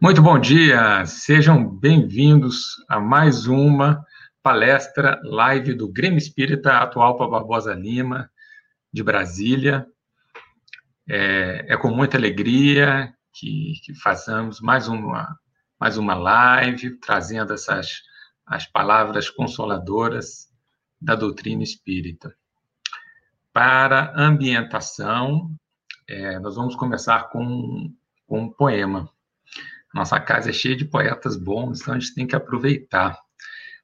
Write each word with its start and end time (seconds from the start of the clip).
Muito 0.00 0.22
bom 0.22 0.38
dia, 0.38 1.04
sejam 1.06 1.68
bem-vindos 1.68 2.76
a 2.88 3.00
mais 3.00 3.48
uma 3.48 4.06
palestra 4.40 5.20
live 5.24 5.74
do 5.74 5.92
Grêmio 5.92 6.18
Espírita 6.18 6.78
Atual 6.78 7.16
para 7.16 7.26
Barbosa 7.26 7.74
Lima, 7.74 8.30
de 8.92 9.02
Brasília. 9.02 9.84
É, 11.08 11.66
é 11.70 11.76
com 11.76 11.88
muita 11.88 12.16
alegria 12.16 13.12
que, 13.32 13.72
que 13.84 13.92
façamos 13.92 14.60
mais 14.60 14.86
uma, 14.86 15.36
mais 15.80 15.98
uma 15.98 16.14
live, 16.14 16.96
trazendo 17.00 17.52
essas 17.52 18.02
as 18.46 18.70
palavras 18.70 19.28
consoladoras 19.28 20.46
da 21.00 21.16
doutrina 21.16 21.64
espírita. 21.64 22.32
Para 23.52 24.12
ambientação, 24.16 25.50
é, 26.08 26.38
nós 26.38 26.54
vamos 26.54 26.76
começar 26.76 27.30
com, 27.30 27.92
com 28.28 28.42
um 28.42 28.48
poema. 28.48 29.10
Nossa 29.98 30.20
casa 30.20 30.50
é 30.50 30.52
cheia 30.52 30.76
de 30.76 30.84
poetas 30.84 31.36
bons, 31.36 31.80
então 31.80 31.92
a 31.92 31.98
gente 31.98 32.14
tem 32.14 32.24
que 32.24 32.36
aproveitar. 32.36 33.18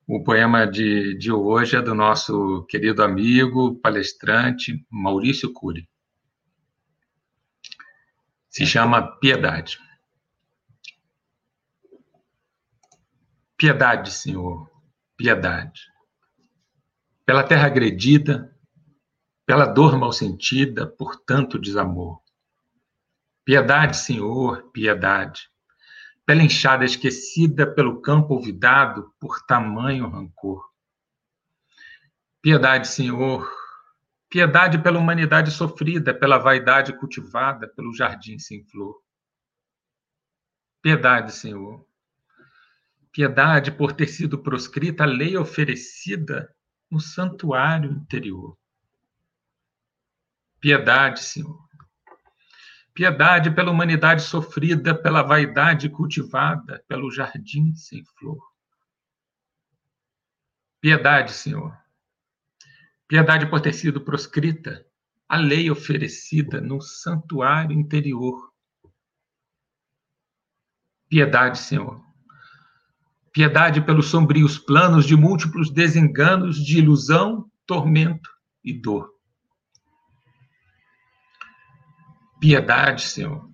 O 0.07 0.23
poema 0.23 0.65
de, 0.65 1.19
de 1.19 1.33
hoje 1.33 1.75
é 1.75 1.83
do 1.83 1.93
nosso 1.93 2.65
querido 2.67 3.03
amigo, 3.03 3.75
palestrante, 3.81 4.87
Maurício 4.89 5.53
Cury. 5.53 5.89
Se 8.49 8.65
chama 8.65 9.19
Piedade. 9.19 9.81
Piedade, 13.57 14.13
Senhor, 14.13 14.71
piedade. 15.17 15.81
Pela 17.27 17.43
terra 17.43 17.67
agredida, 17.67 18.57
pela 19.45 19.67
dor 19.67 19.99
mal 19.99 20.13
sentida, 20.13 20.87
por 20.87 21.17
tanto 21.17 21.59
desamor. 21.59 22.21
Piedade, 23.45 23.97
Senhor, 23.97 24.71
piedade 24.71 25.53
pela 26.27 26.43
enxada 26.43 26.85
esquecida, 26.85 27.67
pelo 27.67 28.01
campo 28.01 28.35
olvidado, 28.35 29.13
por 29.21 29.45
tamanho 29.47 30.09
rancor. 30.09 30.65
Piedade, 32.41 32.89
Senhor, 32.89 33.51
piedade 34.29 34.83
pela 34.83 34.99
humanidade 34.99 35.51
sofrida, 35.51 36.13
pela 36.13 36.39
vaidade 36.39 36.93
cultivada, 36.99 37.69
pelo 37.69 37.95
jardim 37.95 38.39
sem 38.39 38.65
flor. 38.65 39.01
Piedade, 40.83 41.33
Senhor, 41.33 41.87
piedade 43.11 43.71
por 43.71 43.93
ter 43.93 44.07
sido 44.09 44.43
proscrita 44.43 45.05
a 45.05 45.07
lei 45.07 45.37
oferecida 45.37 46.55
no 46.91 47.01
santuário 47.01 47.91
interior. 47.91 48.59
Piedade, 50.61 51.21
Senhor, 51.21 51.64
Piedade 52.95 53.51
pela 53.51 53.73
humanidade 53.73 54.23
sofrida, 54.23 54.95
pela 54.95 55.21
vaidade 55.21 55.89
cultivada, 55.89 56.85
pelo 56.87 57.11
jardim 57.11 57.75
sem 57.75 58.05
flor. 58.05 58.39
Piedade, 60.81 61.33
Senhor. 61.33 61.77
Piedade 63.09 63.47
por 63.51 63.61
ter 63.61 63.73
sido 63.73 64.01
proscrita, 64.01 64.87
a 65.29 65.37
lei 65.37 65.69
oferecida 65.71 66.61
no 66.61 66.81
santuário 66.81 67.73
interior. 67.73 68.53
Piedade, 71.09 71.59
Senhor. 71.59 72.01
Piedade 73.33 73.81
pelos 73.81 74.07
sombrios 74.07 74.57
planos 74.57 75.05
de 75.05 75.17
múltiplos 75.17 75.69
desenganos 75.69 76.65
de 76.65 76.79
ilusão, 76.79 77.51
tormento 77.67 78.31
e 78.63 78.73
dor. 78.73 79.14
Piedade, 82.45 83.01
Senhor. 83.01 83.51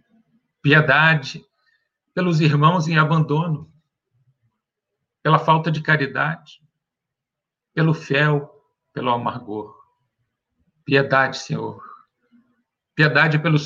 Piedade 0.61 1.47
pelos 2.13 2.41
irmãos 2.41 2.89
em 2.89 2.99
abandono, 2.99 3.73
pela 5.23 5.39
falta 5.39 5.71
de 5.71 5.81
caridade, 5.81 6.61
pelo 7.73 7.95
fel, 7.95 8.53
pelo 8.93 9.11
amargor. 9.11 9.81
Piedade, 10.85 11.39
Senhor. 11.39 11.81
Piedade 12.93 13.39
pelos 13.39 13.65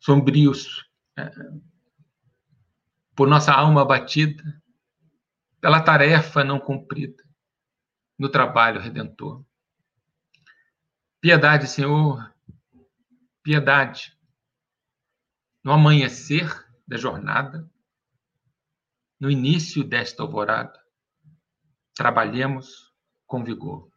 sombrios, 0.00 0.88
é, 1.14 1.30
por 3.14 3.28
nossa 3.28 3.52
alma 3.52 3.82
abatida, 3.82 4.42
pela 5.60 5.82
tarefa 5.82 6.42
não 6.42 6.58
cumprida 6.58 7.22
no 8.18 8.30
trabalho 8.30 8.80
redentor. 8.80 9.44
Piedade, 11.20 11.66
Senhor, 11.66 12.37
piedade. 13.48 14.14
No 15.64 15.72
amanhecer 15.72 16.46
da 16.86 16.98
jornada, 16.98 17.66
no 19.18 19.30
início 19.30 19.82
desta 19.82 20.22
alvorada, 20.22 20.78
trabalhemos 21.94 22.92
com 23.26 23.42
vigor. 23.42 23.90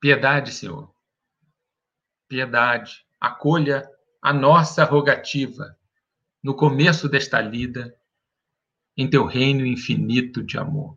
Piedade, 0.00 0.50
Senhor. 0.50 0.90
Piedade, 2.26 3.06
acolha 3.20 3.86
a 4.22 4.32
nossa 4.32 4.82
rogativa 4.82 5.78
no 6.42 6.56
começo 6.56 7.10
desta 7.10 7.38
lida, 7.38 7.94
em 8.96 9.10
teu 9.10 9.26
reino 9.26 9.66
infinito 9.66 10.42
de 10.42 10.56
amor. 10.56 10.96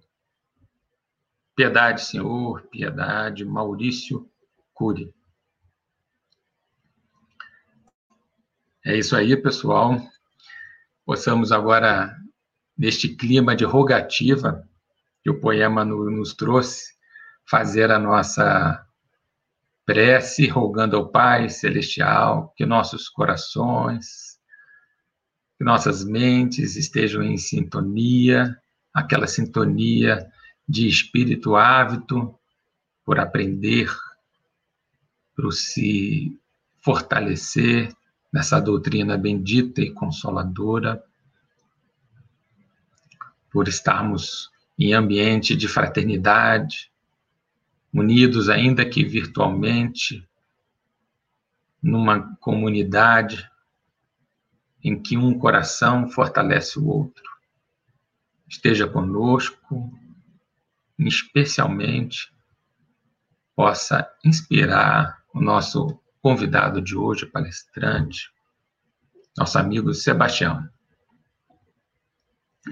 Piedade, 1.53 1.99
Senhor, 1.99 2.65
piedade, 2.69 3.43
Maurício 3.43 4.31
Cury. 4.73 5.13
É 8.85 8.97
isso 8.97 9.15
aí, 9.15 9.35
pessoal. 9.35 9.99
Possamos 11.05 11.51
agora, 11.51 12.15
neste 12.77 13.09
clima 13.09 13.55
de 13.55 13.65
rogativa 13.65 14.65
que 15.21 15.29
o 15.29 15.39
poema 15.39 15.83
nos 15.83 16.33
trouxe, 16.33 16.93
fazer 17.49 17.91
a 17.91 17.99
nossa 17.99 18.85
prece, 19.85 20.47
rogando 20.47 20.95
ao 20.95 21.09
Pai 21.09 21.49
Celestial 21.49 22.53
que 22.55 22.65
nossos 22.65 23.09
corações, 23.09 24.39
que 25.57 25.63
nossas 25.65 26.05
mentes 26.05 26.77
estejam 26.77 27.21
em 27.21 27.37
sintonia, 27.37 28.55
aquela 28.93 29.27
sintonia 29.27 30.25
de 30.67 30.87
espírito 30.87 31.55
ávido 31.55 32.33
por 33.03 33.19
aprender, 33.19 33.91
por 35.35 35.51
se 35.51 36.39
fortalecer, 36.81 37.91
nessa 38.31 38.59
doutrina 38.59 39.17
bendita 39.17 39.81
e 39.81 39.91
consoladora, 39.91 41.03
por 43.51 43.67
estarmos 43.67 44.49
em 44.77 44.93
ambiente 44.93 45.55
de 45.55 45.67
fraternidade, 45.67 46.91
unidos, 47.93 48.49
ainda 48.49 48.85
que 48.85 49.03
virtualmente, 49.03 50.27
numa 51.81 52.35
comunidade 52.37 53.49
em 54.83 55.01
que 55.01 55.17
um 55.17 55.37
coração 55.37 56.09
fortalece 56.09 56.77
o 56.77 56.87
outro. 56.87 57.23
Esteja 58.47 58.87
conosco, 58.87 59.91
especialmente 60.97 62.31
possa 63.55 64.09
inspirar 64.23 65.21
o 65.33 65.41
nosso 65.41 65.99
convidado 66.21 66.81
de 66.81 66.95
hoje, 66.95 67.25
palestrante, 67.25 68.29
nosso 69.37 69.57
amigo 69.57 69.93
Sebastião. 69.93 70.67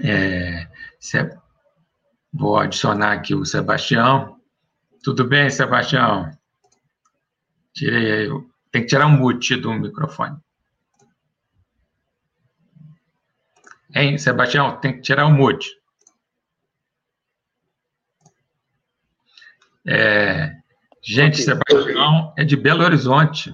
É, 0.02 0.68
vou 2.32 2.58
adicionar 2.58 3.12
aqui 3.12 3.34
o 3.34 3.44
Sebastião. 3.44 4.40
Tudo 5.02 5.26
bem, 5.26 5.48
Sebastião? 5.50 6.30
Tirei 7.72 8.12
aí. 8.12 8.28
Tem 8.70 8.82
que 8.82 8.88
tirar 8.88 9.06
um 9.06 9.16
mute 9.16 9.56
do 9.56 9.72
microfone. 9.72 10.36
Hein, 13.94 14.18
Sebastião? 14.18 14.78
Tem 14.78 14.94
que 14.94 15.00
tirar 15.00 15.26
o 15.26 15.32
mute. 15.32 15.68
É, 19.86 20.54
Gente. 21.02 21.42
Sebastião 21.42 22.34
é 22.36 22.44
de 22.44 22.56
Belo 22.56 22.82
Horizonte 22.82 23.52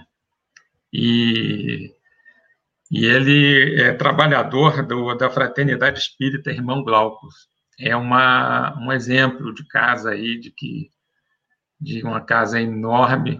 e, 0.93 1.93
e 2.91 3.05
ele 3.05 3.81
é 3.81 3.93
trabalhador 3.93 4.87
do, 4.87 5.15
da 5.15 5.31
Fraternidade 5.31 5.99
Espírita 5.99 6.51
Irmão 6.51 6.83
Glaucus. 6.83 7.49
É 7.79 7.95
uma, 7.97 8.79
um 8.79 8.93
exemplo 8.93 9.53
de 9.53 9.67
casa 9.67 10.11
aí, 10.11 10.39
de 10.39 10.51
que 10.51 10.91
de 11.81 12.03
uma 12.03 12.21
casa 12.21 12.61
enorme. 12.61 13.33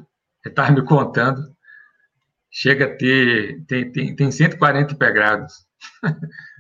Ele 0.45 0.53
estava 0.53 0.73
me 0.73 0.85
contando, 0.85 1.41
chega 2.51 2.87
a 2.87 2.97
ter, 2.97 3.65
tem, 3.67 3.91
tem, 3.91 4.15
tem 4.15 4.31
140 4.31 4.95
pegados 4.97 5.55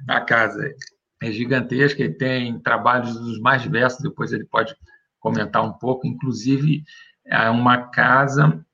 a 0.09 0.21
casa. 0.21 0.75
É 1.23 1.31
gigantesca 1.31 2.03
e 2.03 2.13
tem 2.13 2.59
trabalhos 2.61 3.15
dos 3.19 3.39
mais 3.41 3.63
diversos, 3.63 4.03
depois 4.03 4.33
ele 4.33 4.45
pode 4.45 4.75
comentar 5.19 5.65
um 5.65 5.73
pouco, 5.73 6.07
inclusive 6.07 6.85
é 7.27 7.49
uma 7.49 7.89
casa 7.89 8.65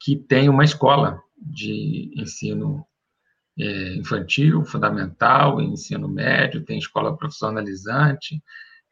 que 0.00 0.16
tem 0.16 0.48
uma 0.48 0.64
escola 0.64 1.22
de 1.36 2.12
ensino 2.16 2.86
é, 3.58 3.96
infantil, 3.96 4.64
fundamental, 4.64 5.60
ensino 5.60 6.08
médio, 6.08 6.64
tem 6.64 6.78
escola 6.78 7.16
profissionalizante, 7.16 8.42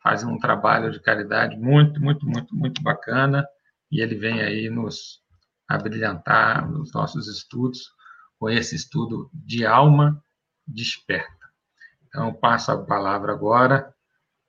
fazem 0.03 0.29
um 0.29 0.39
trabalho 0.39 0.91
de 0.91 1.01
caridade 1.01 1.57
muito, 1.57 2.01
muito, 2.01 2.27
muito, 2.27 2.55
muito 2.55 2.83
bacana, 2.83 3.47
e 3.91 4.01
ele 4.01 4.17
vem 4.17 4.41
aí 4.43 4.69
nos 4.69 5.21
abrilhantar 5.69 6.71
nos 6.71 6.93
nossos 6.93 7.29
estudos 7.29 7.91
com 8.39 8.49
esse 8.51 8.77
estudo 8.77 9.31
de 9.33 9.65
alma 9.65 10.23
desperta. 10.67 11.47
Então, 12.07 12.33
passo 12.33 12.73
a 12.73 12.85
palavra 12.85 13.33
agora 13.33 13.95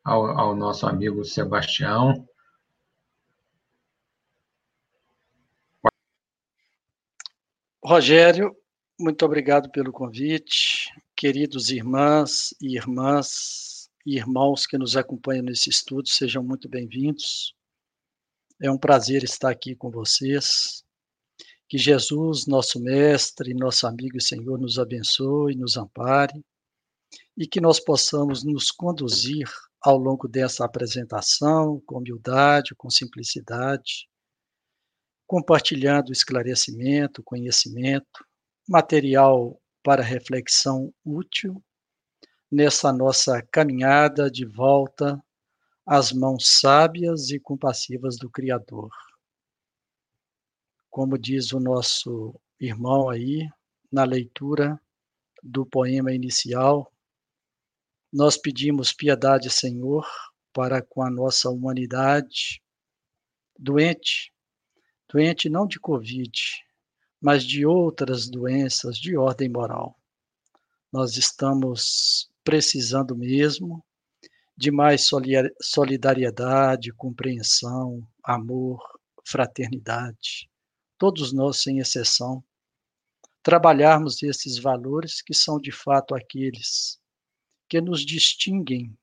ao, 0.03 0.25
ao 0.25 0.55
nosso 0.55 0.87
amigo 0.87 1.23
Sebastião. 1.23 2.27
Rogério, 7.89 8.53
muito 8.99 9.23
obrigado 9.23 9.71
pelo 9.71 9.93
convite. 9.93 10.91
Queridos 11.15 11.69
irmãs 11.69 12.53
e 12.61 12.75
irmãs 12.75 13.89
e 14.05 14.17
irmãos 14.17 14.67
que 14.67 14.77
nos 14.77 14.97
acompanham 14.97 15.45
nesse 15.45 15.69
estudo, 15.69 16.09
sejam 16.09 16.43
muito 16.43 16.67
bem-vindos. 16.67 17.55
É 18.61 18.69
um 18.69 18.77
prazer 18.77 19.23
estar 19.23 19.49
aqui 19.49 19.73
com 19.73 19.89
vocês. 19.89 20.83
Que 21.69 21.77
Jesus, 21.77 22.45
nosso 22.45 22.77
Mestre, 22.77 23.53
nosso 23.53 23.87
amigo 23.87 24.17
e 24.17 24.21
Senhor, 24.21 24.59
nos 24.59 24.77
abençoe, 24.77 25.55
nos 25.55 25.77
ampare 25.77 26.43
e 27.37 27.47
que 27.47 27.61
nós 27.61 27.79
possamos 27.79 28.43
nos 28.43 28.69
conduzir 28.69 29.47
ao 29.81 29.97
longo 29.97 30.27
dessa 30.27 30.65
apresentação 30.65 31.81
com 31.85 31.99
humildade, 31.99 32.75
com 32.75 32.89
simplicidade, 32.89 34.09
compartilhando 35.27 36.13
esclarecimento, 36.13 37.21
conhecimento, 37.21 38.25
material 38.67 39.61
para 39.83 40.01
reflexão 40.01 40.93
útil 41.05 41.61
nessa 42.49 42.93
nossa 42.93 43.41
caminhada 43.51 44.31
de 44.31 44.45
volta 44.45 45.21
às 45.85 46.13
mãos 46.13 46.59
sábias 46.59 47.29
e 47.29 47.39
compassivas 47.39 48.17
do 48.17 48.29
Criador. 48.29 48.89
Como 50.89 51.17
diz 51.17 51.51
o 51.51 51.59
nosso 51.59 52.39
irmão 52.59 53.09
aí, 53.09 53.47
na 53.91 54.03
leitura 54.03 54.81
do 55.43 55.65
poema 55.65 56.13
inicial, 56.13 56.91
nós 58.11 58.37
pedimos 58.37 58.93
piedade, 58.93 59.49
Senhor, 59.49 60.07
para 60.53 60.81
com 60.81 61.03
a 61.03 61.11
nossa 61.11 61.49
humanidade 61.49 62.61
doente, 63.59 64.33
doente 65.09 65.49
não 65.49 65.65
de 65.65 65.79
Covid, 65.79 66.31
mas 67.21 67.43
de 67.43 67.65
outras 67.65 68.29
doenças 68.29 68.97
de 68.97 69.17
ordem 69.17 69.49
moral. 69.49 69.99
Nós 70.91 71.17
estamos 71.17 72.29
precisando 72.43 73.15
mesmo 73.15 73.83
de 74.55 74.71
mais 74.71 75.07
solidariedade, 75.61 76.91
compreensão, 76.93 78.07
amor, 78.23 78.81
fraternidade. 79.25 80.49
Todos 80.97 81.31
nós, 81.31 81.61
sem 81.61 81.79
exceção, 81.79 82.43
trabalharmos 83.43 84.23
esses 84.23 84.57
valores 84.57 85.21
que 85.21 85.33
são 85.33 85.59
de 85.59 85.71
fato 85.71 86.15
aqueles 86.15 86.99
que 87.69 87.79
nos 87.79 88.05
distinguem 88.05 88.97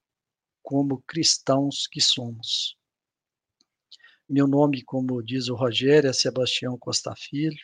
como 0.63 1.03
cristãos 1.07 1.87
que 1.87 2.01
somos. 2.01 2.77
Meu 4.27 4.47
nome, 4.47 4.83
como 4.83 5.23
diz 5.23 5.49
o 5.49 5.55
Rogério, 5.55 6.09
é 6.09 6.13
Sebastião 6.15 6.79
Costa 6.79 7.15
Filho. 7.15 7.61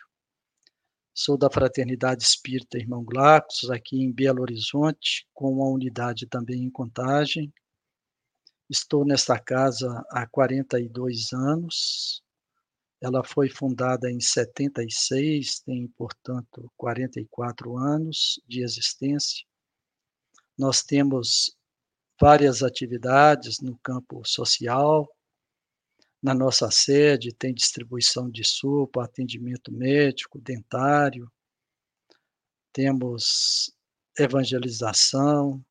Sou 1.14 1.38
da 1.38 1.48
Fraternidade 1.50 2.22
Espírita 2.22 2.76
Irmão 2.76 3.02
Glacos, 3.02 3.70
aqui 3.70 4.02
em 4.02 4.12
Belo 4.12 4.42
Horizonte, 4.42 5.26
com 5.32 5.54
uma 5.54 5.66
unidade 5.66 6.26
também 6.26 6.62
em 6.62 6.70
Contagem. 6.70 7.50
Estou 8.68 9.06
nesta 9.06 9.38
casa 9.38 10.04
há 10.10 10.26
42 10.26 11.32
anos. 11.32 12.22
Ela 13.00 13.24
foi 13.24 13.48
fundada 13.48 14.10
em 14.10 14.20
76, 14.20 15.60
tem, 15.60 15.88
portanto, 15.96 16.70
44 16.76 17.78
anos 17.78 18.38
de 18.46 18.62
existência. 18.62 19.46
Nós 20.58 20.82
temos 20.82 21.56
várias 22.20 22.62
atividades 22.62 23.60
no 23.62 23.78
campo 23.78 24.20
social, 24.26 25.08
na 26.22 26.34
nossa 26.34 26.70
sede 26.70 27.34
tem 27.34 27.54
distribuição 27.54 28.30
de 28.30 28.44
sopa, 28.44 29.04
atendimento 29.04 29.72
médico, 29.72 30.38
dentário, 30.38 31.30
temos 32.72 33.72
evangelização, 34.18 35.64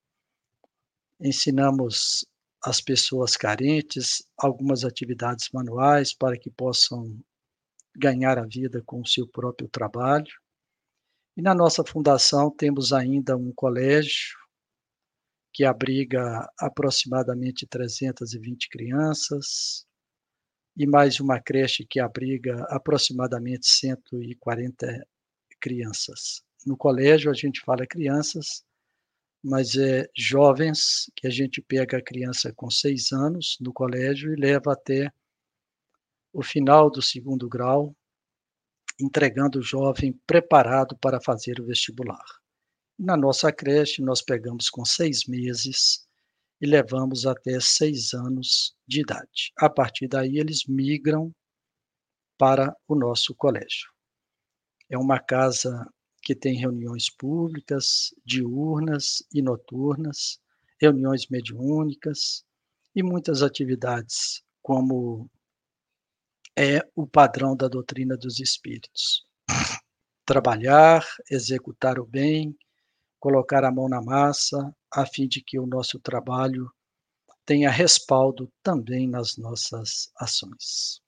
ensinamos 1.19 2.25
as 2.63 2.81
pessoas 2.81 3.37
carentes 3.37 4.23
algumas 4.37 4.83
atividades 4.83 5.49
manuais 5.53 6.13
para 6.13 6.37
que 6.37 6.49
possam 6.49 7.17
ganhar 7.95 8.37
a 8.37 8.45
vida 8.45 8.81
com 8.85 9.01
o 9.01 9.07
seu 9.07 9.27
próprio 9.27 9.69
trabalho. 9.69 10.31
E 11.37 11.41
na 11.41 11.53
nossa 11.53 11.83
fundação 11.85 12.51
temos 12.51 12.91
ainda 12.91 13.37
um 13.37 13.53
colégio 13.53 14.37
que 15.53 15.63
abriga 15.63 16.49
aproximadamente 16.59 17.65
320 17.65 18.69
crianças, 18.69 19.85
e 20.79 20.87
mais 20.87 21.19
uma 21.19 21.41
creche 21.41 21.85
que 21.85 21.99
abriga 21.99 22.63
aproximadamente 22.69 23.67
140 23.67 25.05
crianças. 25.59 26.41
No 26.65 26.77
colégio 26.77 27.29
a 27.29 27.33
gente 27.33 27.59
fala 27.59 27.85
crianças, 27.85 28.63
mas 29.43 29.75
é 29.75 30.07
jovens 30.15 31.11
que 31.17 31.27
a 31.27 31.29
gente 31.29 31.61
pega 31.61 31.97
a 31.97 32.01
criança 32.01 32.53
com 32.55 32.71
seis 32.71 33.11
anos 33.11 33.57
no 33.59 33.73
colégio 33.73 34.31
e 34.31 34.39
leva 34.39 34.71
até 34.71 35.11
o 36.31 36.41
final 36.41 36.89
do 36.89 37.01
segundo 37.01 37.49
grau, 37.49 37.93
entregando 38.97 39.59
o 39.59 39.63
jovem 39.63 40.13
preparado 40.25 40.97
para 40.97 41.19
fazer 41.19 41.59
o 41.59 41.65
vestibular. 41.65 42.23
Na 42.97 43.17
nossa 43.17 43.51
creche, 43.51 44.01
nós 44.01 44.21
pegamos 44.21 44.69
com 44.69 44.85
seis 44.85 45.25
meses 45.27 46.07
e 46.61 46.67
levamos 46.67 47.25
até 47.25 47.59
seis 47.59 48.13
anos 48.13 48.75
de 48.88 49.01
idade. 49.01 49.51
A 49.57 49.69
partir 49.69 50.07
daí, 50.07 50.38
eles 50.38 50.65
migram 50.67 51.33
para 52.38 52.75
o 52.88 52.95
nosso 52.95 53.33
colégio. 53.35 53.89
É 54.89 54.97
uma 54.97 55.19
casa 55.19 55.88
que 56.21 56.35
tem 56.35 56.57
reuniões 56.57 57.09
públicas, 57.09 58.13
diurnas 58.25 59.23
e 59.33 59.41
noturnas, 59.41 60.39
reuniões 60.80 61.28
mediúnicas 61.30 62.44
e 62.95 63.04
muitas 63.04 63.42
atividades, 63.42 64.44
como 64.61 65.30
é 66.57 66.81
o 66.95 67.07
padrão 67.07 67.56
da 67.56 67.68
doutrina 67.68 68.18
dos 68.18 68.39
espíritos. 68.39 69.25
Trabalhar, 70.25 71.06
executar 71.30 71.99
o 71.99 72.06
bem, 72.06 72.56
colocar 73.19 73.63
a 73.63 73.71
mão 73.71 73.87
na 73.89 74.01
massa, 74.01 74.75
a 74.91 75.05
fim 75.05 75.27
de 75.27 75.41
que 75.41 75.59
o 75.59 75.65
nosso 75.65 75.99
trabalho 75.99 76.71
tenha 77.45 77.69
respaldo 77.69 78.51
também 78.61 79.07
nas 79.07 79.37
nossas 79.37 80.11
ações. 80.15 81.01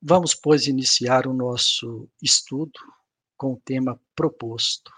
Vamos, 0.00 0.34
pois, 0.34 0.66
iniciar 0.66 1.26
o 1.26 1.32
nosso 1.32 2.08
estudo 2.20 2.80
com 3.36 3.52
o 3.54 3.60
tema 3.60 4.00
proposto. 4.14 4.92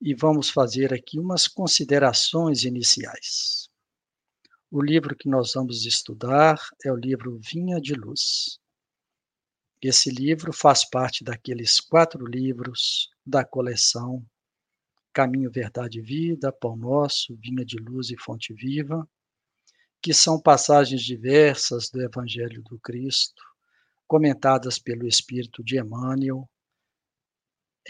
E 0.00 0.14
vamos 0.14 0.50
fazer 0.50 0.92
aqui 0.92 1.18
umas 1.18 1.48
considerações 1.48 2.64
iniciais. 2.64 3.68
O 4.70 4.82
livro 4.82 5.16
que 5.16 5.28
nós 5.28 5.52
vamos 5.54 5.86
estudar 5.86 6.60
é 6.84 6.92
o 6.92 6.96
livro 6.96 7.38
Vinha 7.38 7.80
de 7.80 7.94
Luz. 7.94 8.58
Esse 9.80 10.10
livro 10.10 10.52
faz 10.52 10.84
parte 10.84 11.22
daqueles 11.22 11.80
quatro 11.80 12.26
livros 12.26 13.08
da 13.24 13.44
coleção 13.44 14.24
Caminho, 15.18 15.50
Verdade 15.50 15.98
e 15.98 16.00
Vida, 16.00 16.52
Pão 16.52 16.76
Nosso, 16.76 17.36
Vinha 17.42 17.64
de 17.64 17.76
Luz 17.76 18.08
e 18.10 18.16
Fonte 18.16 18.54
Viva, 18.54 19.04
que 20.00 20.14
são 20.14 20.40
passagens 20.40 21.02
diversas 21.02 21.90
do 21.90 22.00
Evangelho 22.00 22.62
do 22.62 22.78
Cristo, 22.78 23.42
comentadas 24.06 24.78
pelo 24.78 25.08
Espírito 25.08 25.60
de 25.64 25.76
Emmanuel. 25.76 26.48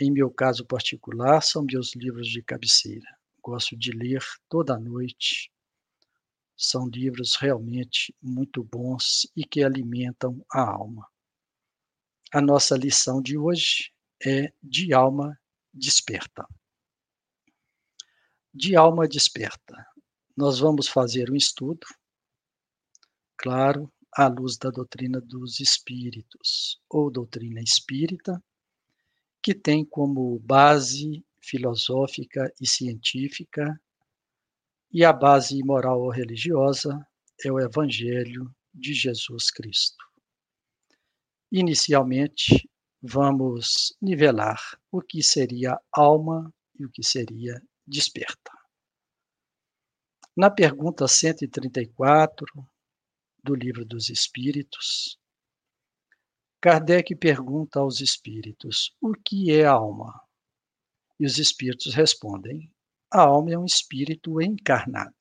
Em 0.01 0.11
meu 0.11 0.31
caso 0.31 0.65
particular, 0.65 1.43
são 1.43 1.63
meus 1.71 1.95
livros 1.95 2.29
de 2.29 2.43
cabeceira. 2.43 3.19
Gosto 3.43 3.77
de 3.77 3.93
ler 3.93 4.25
toda 4.49 4.79
noite. 4.79 5.53
São 6.57 6.89
livros 6.89 7.35
realmente 7.35 8.17
muito 8.23 8.65
bons 8.65 9.31
e 9.37 9.45
que 9.45 9.63
alimentam 9.63 10.43
a 10.51 10.63
alma. 10.63 11.07
A 12.33 12.41
nossa 12.41 12.75
lição 12.75 13.21
de 13.21 13.37
hoje 13.37 13.93
é 14.25 14.51
de 14.63 14.95
alma 14.95 15.39
desperta. 15.75 16.47
De 18.55 18.75
alma 18.75 19.07
desperta. 19.07 19.87
Nós 20.37 20.59
vamos 20.59 20.89
fazer 20.89 21.31
um 21.31 21.37
estudo, 21.37 21.87
claro, 23.37 23.93
à 24.13 24.27
luz 24.27 24.57
da 24.57 24.71
doutrina 24.71 25.21
dos 25.21 25.61
espíritos, 25.61 26.81
ou 26.89 27.11
doutrina 27.11 27.61
espírita, 27.61 28.43
que 29.43 29.55
tem 29.55 29.85
como 29.85 30.39
base 30.39 31.25
filosófica 31.41 32.53
e 32.61 32.67
científica 32.67 33.81
e 34.91 35.05
a 35.05 35.13
base 35.13 35.63
moral 35.63 36.01
ou 36.01 36.11
religiosa 36.11 37.07
é 37.45 37.53
o 37.53 37.61
Evangelho 37.61 38.51
de 38.73 38.95
Jesus 38.95 39.51
Cristo. 39.51 40.05
Inicialmente, 41.53 42.69
vamos 43.01 43.95
nivelar 44.01 44.81
o 44.91 45.01
que 45.01 45.23
seria 45.23 45.79
alma 45.93 46.53
e 46.79 46.87
o 46.87 46.91
que 46.91 47.03
seria 47.03 47.63
desperta. 47.89 48.53
Na 50.37 50.51
pergunta 50.51 51.09
134 51.09 52.47
do 53.43 53.55
Livro 53.55 53.85
dos 53.85 54.09
Espíritos, 54.09 55.19
Kardec 56.61 57.15
pergunta 57.15 57.79
aos 57.79 58.01
espíritos: 58.01 58.93
o 59.01 59.13
que 59.13 59.53
é 59.53 59.65
alma? 59.65 60.21
E 61.19 61.25
os 61.25 61.39
espíritos 61.39 61.95
respondem: 61.95 62.73
a 63.11 63.23
alma 63.23 63.53
é 63.53 63.59
um 63.59 63.65
espírito 63.65 64.41
encarnado. 64.41 65.15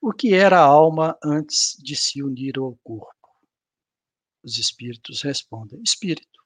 O 0.00 0.12
que 0.12 0.34
era 0.34 0.58
a 0.58 0.64
alma 0.64 1.18
antes 1.24 1.76
de 1.78 1.96
se 1.96 2.22
unir 2.22 2.58
ao 2.58 2.76
corpo? 2.84 3.28
Os 4.42 4.58
espíritos 4.58 5.22
respondem: 5.22 5.80
espírito. 5.82 6.41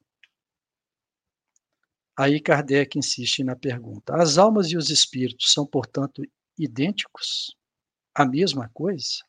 Aí 2.19 2.41
Kardec 2.41 2.99
insiste 2.99 3.45
na 3.45 3.55
pergunta: 3.55 4.15
as 4.17 4.39
almas 4.39 4.71
e 4.71 4.77
os 4.77 4.89
espíritos 4.89 5.53
são, 5.53 5.67
portanto, 5.67 6.23
idênticos? 6.59 7.55
A 8.15 8.25
mesma 8.25 8.71
coisa? 8.73 9.23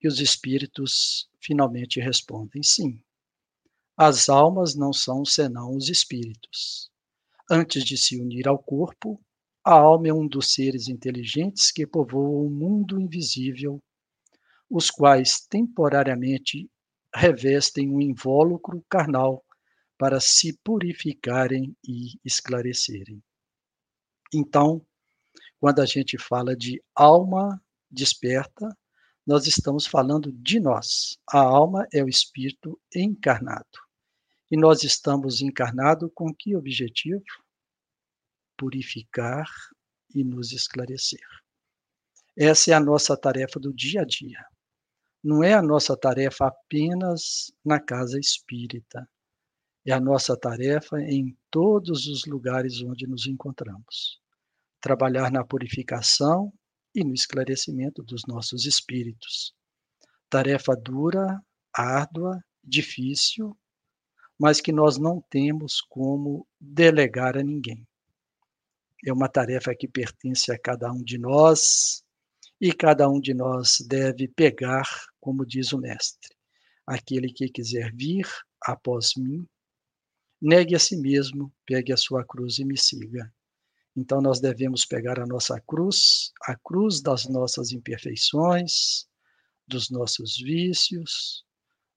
E 0.00 0.06
os 0.06 0.20
espíritos 0.20 1.28
finalmente 1.40 1.98
respondem: 1.98 2.62
sim. 2.62 3.02
As 3.96 4.28
almas 4.28 4.76
não 4.76 4.92
são 4.92 5.24
senão 5.24 5.76
os 5.76 5.88
espíritos. 5.88 6.88
Antes 7.50 7.84
de 7.84 7.98
se 7.98 8.20
unir 8.20 8.46
ao 8.46 8.58
corpo, 8.58 9.20
a 9.64 9.72
alma 9.72 10.08
é 10.08 10.12
um 10.12 10.26
dos 10.28 10.54
seres 10.54 10.88
inteligentes 10.88 11.72
que 11.72 11.86
povoam 11.86 12.46
o 12.46 12.50
mundo 12.50 13.00
invisível, 13.00 13.82
os 14.70 14.90
quais 14.90 15.46
temporariamente 15.48 16.70
revestem 17.14 17.90
um 17.90 18.00
invólucro 18.00 18.84
carnal 18.88 19.43
para 19.98 20.20
se 20.20 20.58
purificarem 20.64 21.76
e 21.86 22.18
esclarecerem. 22.24 23.22
Então, 24.32 24.84
quando 25.60 25.80
a 25.80 25.86
gente 25.86 26.18
fala 26.18 26.56
de 26.56 26.82
alma 26.94 27.62
desperta, 27.90 28.76
nós 29.26 29.46
estamos 29.46 29.86
falando 29.86 30.30
de 30.32 30.60
nós. 30.60 31.18
A 31.30 31.38
alma 31.38 31.86
é 31.92 32.02
o 32.02 32.08
espírito 32.08 32.78
encarnado. 32.94 33.78
E 34.50 34.56
nós 34.56 34.82
estamos 34.82 35.40
encarnados 35.40 36.10
com 36.14 36.34
que 36.34 36.54
objetivo? 36.54 37.24
purificar 38.56 39.46
e 40.14 40.24
nos 40.24 40.52
esclarecer. 40.52 41.26
Essa 42.36 42.72
é 42.72 42.74
a 42.74 42.80
nossa 42.80 43.16
tarefa 43.16 43.60
do 43.60 43.72
dia 43.72 44.02
a 44.02 44.04
dia. 44.04 44.44
Não 45.22 45.42
é 45.42 45.54
a 45.54 45.62
nossa 45.62 45.96
tarefa 45.96 46.46
apenas 46.46 47.52
na 47.64 47.80
casa 47.80 48.18
espírita. 48.18 49.08
É 49.86 49.92
a 49.92 50.00
nossa 50.00 50.36
tarefa 50.36 51.00
em 51.00 51.36
todos 51.50 52.06
os 52.06 52.24
lugares 52.24 52.80
onde 52.82 53.06
nos 53.06 53.26
encontramos. 53.26 54.20
Trabalhar 54.80 55.30
na 55.30 55.44
purificação 55.44 56.52
e 56.94 57.04
no 57.04 57.12
esclarecimento 57.12 58.02
dos 58.02 58.22
nossos 58.26 58.66
espíritos. 58.66 59.54
Tarefa 60.30 60.74
dura, 60.74 61.40
árdua, 61.72 62.42
difícil, 62.62 63.56
mas 64.38 64.60
que 64.60 64.72
nós 64.72 64.98
não 64.98 65.22
temos 65.30 65.80
como 65.80 66.46
delegar 66.60 67.36
a 67.36 67.42
ninguém 67.42 67.86
é 69.06 69.12
uma 69.12 69.28
tarefa 69.28 69.74
que 69.74 69.86
pertence 69.86 70.50
a 70.50 70.58
cada 70.58 70.90
um 70.90 71.02
de 71.02 71.18
nós 71.18 72.02
e 72.60 72.72
cada 72.72 73.08
um 73.08 73.20
de 73.20 73.34
nós 73.34 73.76
deve 73.86 74.28
pegar, 74.28 74.88
como 75.20 75.44
diz 75.44 75.72
o 75.72 75.78
Mestre. 75.78 76.34
Aquele 76.86 77.30
que 77.32 77.48
quiser 77.48 77.92
vir 77.94 78.26
após 78.62 79.12
mim, 79.16 79.46
negue 80.40 80.74
a 80.74 80.78
si 80.78 80.96
mesmo, 80.96 81.52
pegue 81.66 81.92
a 81.92 81.96
sua 81.96 82.24
cruz 82.24 82.58
e 82.58 82.64
me 82.64 82.76
siga. 82.76 83.32
Então 83.96 84.20
nós 84.20 84.40
devemos 84.40 84.84
pegar 84.84 85.20
a 85.20 85.26
nossa 85.26 85.60
cruz, 85.60 86.32
a 86.42 86.56
cruz 86.56 87.00
das 87.00 87.26
nossas 87.26 87.70
imperfeições, 87.70 89.06
dos 89.66 89.90
nossos 89.90 90.36
vícios, 90.36 91.44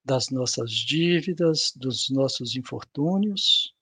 das 0.03 0.29
nossas 0.29 0.72
dívidas, 0.72 1.72
dos 1.75 2.10
nossos 2.10 2.56
infortúnios, 2.56 3.74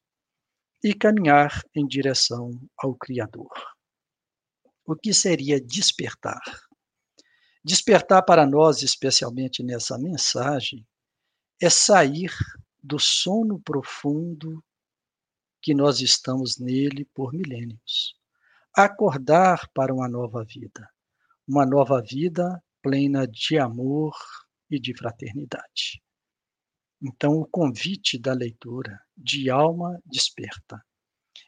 e 0.83 0.93
caminhar 0.93 1.63
em 1.75 1.85
direção 1.85 2.51
ao 2.77 2.95
Criador. 2.95 3.51
O 4.85 4.95
que 4.95 5.13
seria 5.13 5.59
despertar? 5.59 6.41
Despertar 7.63 8.21
para 8.21 8.45
nós, 8.45 8.83
especialmente 8.83 9.63
nessa 9.63 9.97
mensagem, 9.97 10.85
é 11.59 11.69
sair 11.69 12.31
do 12.85 12.99
sono 12.99 13.59
profundo 13.59 14.63
que 15.59 15.73
nós 15.73 16.01
estamos 16.01 16.59
nele 16.59 17.05
por 17.05 17.33
milênios. 17.33 18.15
Acordar 18.71 19.67
para 19.73 19.91
uma 19.91 20.07
nova 20.07 20.43
vida, 20.43 20.87
uma 21.47 21.65
nova 21.65 21.99
vida 22.01 22.63
plena 22.83 23.27
de 23.27 23.57
amor 23.57 24.15
e 24.69 24.79
de 24.79 24.95
fraternidade. 24.95 26.03
Então, 27.01 27.39
o 27.39 27.47
convite 27.47 28.19
da 28.19 28.33
leitura 28.33 29.01
de 29.17 29.49
alma 29.49 29.99
desperta 30.05 30.79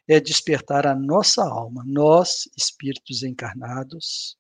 é 0.08 0.20
despertar 0.20 0.88
a 0.88 0.96
nossa 0.96 1.44
alma, 1.44 1.84
nós, 1.86 2.50
espíritos 2.58 3.22
encarnados, 3.22 4.38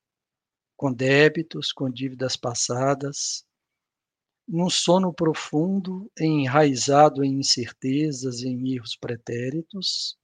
com 0.75 0.91
débitos, 0.91 1.71
com 1.71 1.89
dívidas 1.89 2.35
passadas, 2.35 3.45
num 4.47 4.69
sono 4.69 5.13
profundo, 5.13 6.09
enraizado 6.17 7.23
em 7.23 7.39
incertezas 7.39 8.41
em 8.41 8.73
erros 8.73 8.95
pretéritos, 8.95 10.17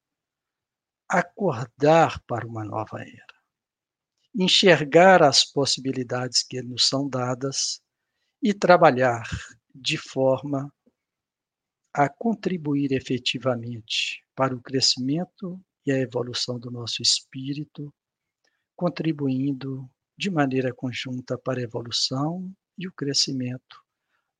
acordar 1.09 2.21
para 2.25 2.47
uma 2.47 2.63
nova 2.63 3.01
era, 3.01 3.41
enxergar 4.33 5.21
as 5.21 5.43
possibilidades 5.43 6.41
que 6.41 6.61
nos 6.61 6.87
são 6.87 7.07
dadas 7.09 7.81
e 8.41 8.53
trabalhar 8.53 9.27
de 9.75 9.97
forma 9.97 10.73
a 11.93 12.07
contribuir 12.09 12.93
efetivamente 12.93 14.23
para 14.33 14.55
o 14.55 14.61
crescimento 14.61 15.61
e 15.85 15.91
a 15.91 15.99
evolução 15.99 16.57
do 16.57 16.71
nosso 16.71 17.01
espírito, 17.01 17.93
contribuindo 18.75 19.87
de 20.17 20.31
maneira 20.31 20.73
conjunta 20.73 21.37
para 21.37 21.59
a 21.59 21.63
evolução 21.63 22.51
e 22.77 22.87
o 22.87 22.93
crescimento 22.93 23.82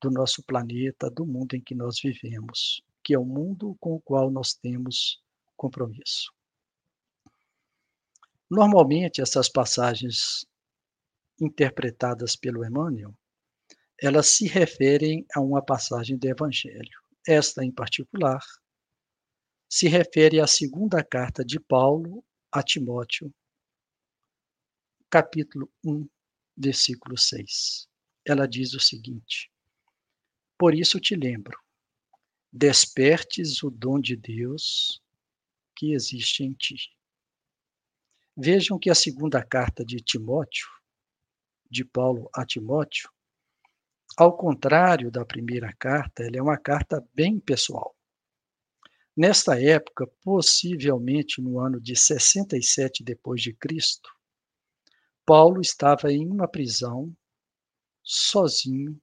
do 0.04 0.10
nosso 0.10 0.42
planeta, 0.42 1.10
do 1.10 1.24
mundo 1.24 1.54
em 1.54 1.62
que 1.62 1.74
nós 1.74 1.98
vivemos, 1.98 2.82
que 3.02 3.14
é 3.14 3.18
o 3.18 3.24
mundo 3.24 3.74
com 3.80 3.94
o 3.94 4.00
qual 4.00 4.30
nós 4.30 4.52
temos 4.52 5.22
compromisso. 5.56 6.30
Normalmente, 8.50 9.22
essas 9.22 9.48
passagens 9.48 10.44
interpretadas 11.40 12.36
pelo 12.36 12.66
Emmanuel, 12.66 13.14
elas 13.98 14.26
se 14.26 14.46
referem 14.46 15.24
a 15.34 15.40
uma 15.40 15.64
passagem 15.64 16.18
do 16.18 16.28
Evangelho. 16.28 17.00
Esta, 17.26 17.64
em 17.64 17.72
particular, 17.72 18.44
se 19.70 19.88
refere 19.88 20.38
à 20.38 20.46
segunda 20.46 21.02
carta 21.02 21.42
de 21.42 21.58
Paulo 21.58 22.22
a 22.52 22.62
Timóteo, 22.62 23.34
capítulo 25.08 25.72
1, 25.82 26.06
versículo 26.54 27.16
6. 27.16 27.88
Ela 28.26 28.46
diz 28.46 28.74
o 28.74 28.80
seguinte: 28.80 29.50
Por 30.64 30.74
isso 30.74 30.98
te 30.98 31.14
lembro, 31.14 31.58
despertes 32.50 33.62
o 33.62 33.68
dom 33.68 34.00
de 34.00 34.16
Deus 34.16 34.98
que 35.76 35.92
existe 35.92 36.42
em 36.42 36.54
ti. 36.54 36.90
Vejam 38.34 38.78
que 38.78 38.88
a 38.88 38.94
segunda 38.94 39.44
carta 39.44 39.84
de 39.84 39.98
Timóteo, 39.98 40.66
de 41.70 41.84
Paulo 41.84 42.30
a 42.34 42.46
Timóteo, 42.46 43.10
ao 44.16 44.34
contrário 44.34 45.10
da 45.10 45.22
primeira 45.22 45.70
carta, 45.78 46.22
ela 46.22 46.38
é 46.38 46.42
uma 46.42 46.56
carta 46.56 47.06
bem 47.12 47.38
pessoal. 47.38 47.94
Nesta 49.14 49.60
época, 49.60 50.06
possivelmente 50.22 51.42
no 51.42 51.60
ano 51.60 51.78
de 51.78 51.94
67 51.94 53.04
depois 53.04 53.42
de 53.42 53.52
Cristo, 53.52 54.08
Paulo 55.26 55.60
estava 55.60 56.10
em 56.10 56.26
uma 56.26 56.48
prisão 56.48 57.14
sozinho. 58.02 58.98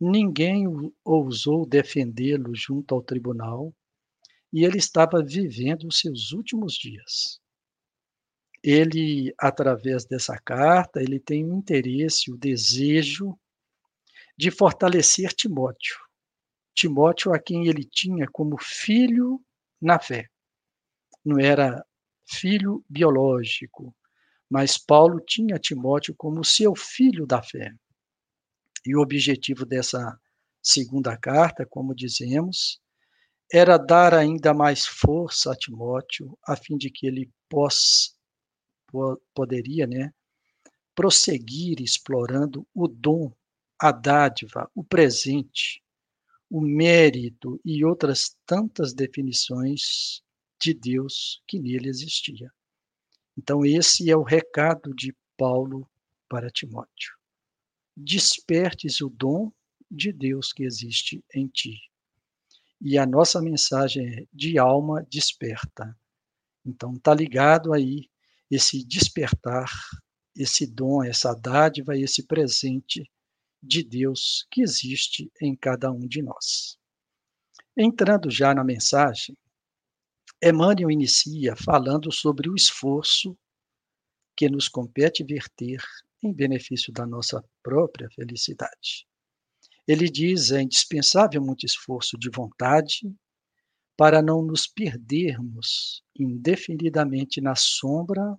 Ninguém 0.00 0.66
ousou 1.02 1.66
defendê-lo 1.66 2.54
junto 2.54 2.94
ao 2.94 3.02
tribunal 3.02 3.74
e 4.52 4.64
ele 4.64 4.76
estava 4.76 5.24
vivendo 5.24 5.84
os 5.84 5.98
seus 6.00 6.32
últimos 6.32 6.74
dias. 6.74 7.40
Ele, 8.62 9.32
através 9.38 10.04
dessa 10.04 10.38
carta, 10.38 11.00
ele 11.00 11.18
tem 11.18 11.44
o 11.44 11.54
interesse, 11.54 12.30
o 12.30 12.36
desejo 12.36 13.38
de 14.36 14.50
fortalecer 14.50 15.32
Timóteo, 15.32 15.96
Timóteo 16.74 17.32
a 17.32 17.38
quem 17.38 17.68
ele 17.68 17.84
tinha 17.84 18.26
como 18.30 18.58
filho 18.60 19.42
na 19.80 19.98
fé. 19.98 20.28
Não 21.24 21.38
era 21.38 21.82
filho 22.26 22.84
biológico, 22.88 23.96
mas 24.50 24.76
Paulo 24.76 25.20
tinha 25.20 25.58
Timóteo 25.58 26.14
como 26.14 26.44
seu 26.44 26.74
filho 26.74 27.26
da 27.26 27.42
fé. 27.42 27.72
E 28.86 28.94
o 28.94 29.00
objetivo 29.00 29.66
dessa 29.66 30.18
segunda 30.62 31.16
carta, 31.16 31.66
como 31.66 31.94
dizemos, 31.94 32.80
era 33.52 33.76
dar 33.76 34.14
ainda 34.14 34.54
mais 34.54 34.86
força 34.86 35.52
a 35.52 35.56
Timóteo, 35.56 36.38
a 36.46 36.56
fim 36.56 36.76
de 36.76 36.88
que 36.90 37.06
ele 37.06 37.30
possa, 37.48 38.12
poderia 39.34 39.86
né, 39.86 40.12
prosseguir 40.94 41.80
explorando 41.80 42.66
o 42.72 42.86
dom, 42.86 43.32
a 43.78 43.90
dádiva, 43.90 44.70
o 44.74 44.84
presente, 44.84 45.82
o 46.48 46.60
mérito 46.60 47.60
e 47.64 47.84
outras 47.84 48.36
tantas 48.46 48.94
definições 48.94 50.22
de 50.60 50.72
Deus 50.72 51.42
que 51.46 51.58
nele 51.58 51.88
existia. 51.88 52.52
Então, 53.36 53.64
esse 53.66 54.10
é 54.10 54.16
o 54.16 54.22
recado 54.22 54.94
de 54.94 55.14
Paulo 55.36 55.88
para 56.28 56.50
Timóteo. 56.50 57.15
Despertes 57.96 59.00
o 59.00 59.08
dom 59.08 59.50
de 59.90 60.12
Deus 60.12 60.52
que 60.52 60.64
existe 60.64 61.24
em 61.34 61.48
ti. 61.48 61.78
E 62.80 62.98
a 62.98 63.06
nossa 63.06 63.40
mensagem 63.40 64.06
é 64.06 64.26
de 64.32 64.58
alma 64.58 65.06
desperta. 65.10 65.96
Então, 66.64 66.94
está 66.94 67.14
ligado 67.14 67.72
aí 67.72 68.10
esse 68.50 68.84
despertar, 68.84 69.70
esse 70.36 70.66
dom, 70.66 71.02
essa 71.02 71.32
dádiva, 71.32 71.96
esse 71.96 72.26
presente 72.26 73.10
de 73.62 73.82
Deus 73.82 74.46
que 74.50 74.60
existe 74.60 75.30
em 75.40 75.56
cada 75.56 75.90
um 75.90 76.06
de 76.06 76.22
nós. 76.22 76.78
Entrando 77.76 78.30
já 78.30 78.54
na 78.54 78.62
mensagem, 78.62 79.36
Emmanuel 80.42 80.90
inicia 80.90 81.56
falando 81.56 82.12
sobre 82.12 82.48
o 82.48 82.54
esforço 82.54 83.36
que 84.36 84.50
nos 84.50 84.68
compete 84.68 85.24
verter 85.24 85.82
em 86.22 86.32
benefício 86.32 86.92
da 86.92 87.06
nossa 87.06 87.44
própria 87.62 88.08
felicidade. 88.10 89.06
Ele 89.86 90.10
diz: 90.10 90.50
é 90.50 90.62
indispensável 90.62 91.40
muito 91.42 91.64
esforço 91.64 92.18
de 92.18 92.28
vontade 92.30 93.14
para 93.96 94.20
não 94.20 94.42
nos 94.42 94.66
perdermos 94.66 96.02
indefinidamente 96.18 97.40
na 97.40 97.54
sombra 97.54 98.36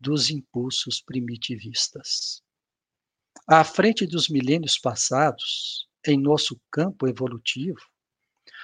dos 0.00 0.30
impulsos 0.30 1.00
primitivistas. 1.00 2.42
À 3.46 3.64
frente 3.64 4.06
dos 4.06 4.28
milênios 4.28 4.78
passados, 4.78 5.88
em 6.06 6.18
nosso 6.18 6.60
campo 6.70 7.06
evolutivo, 7.08 7.80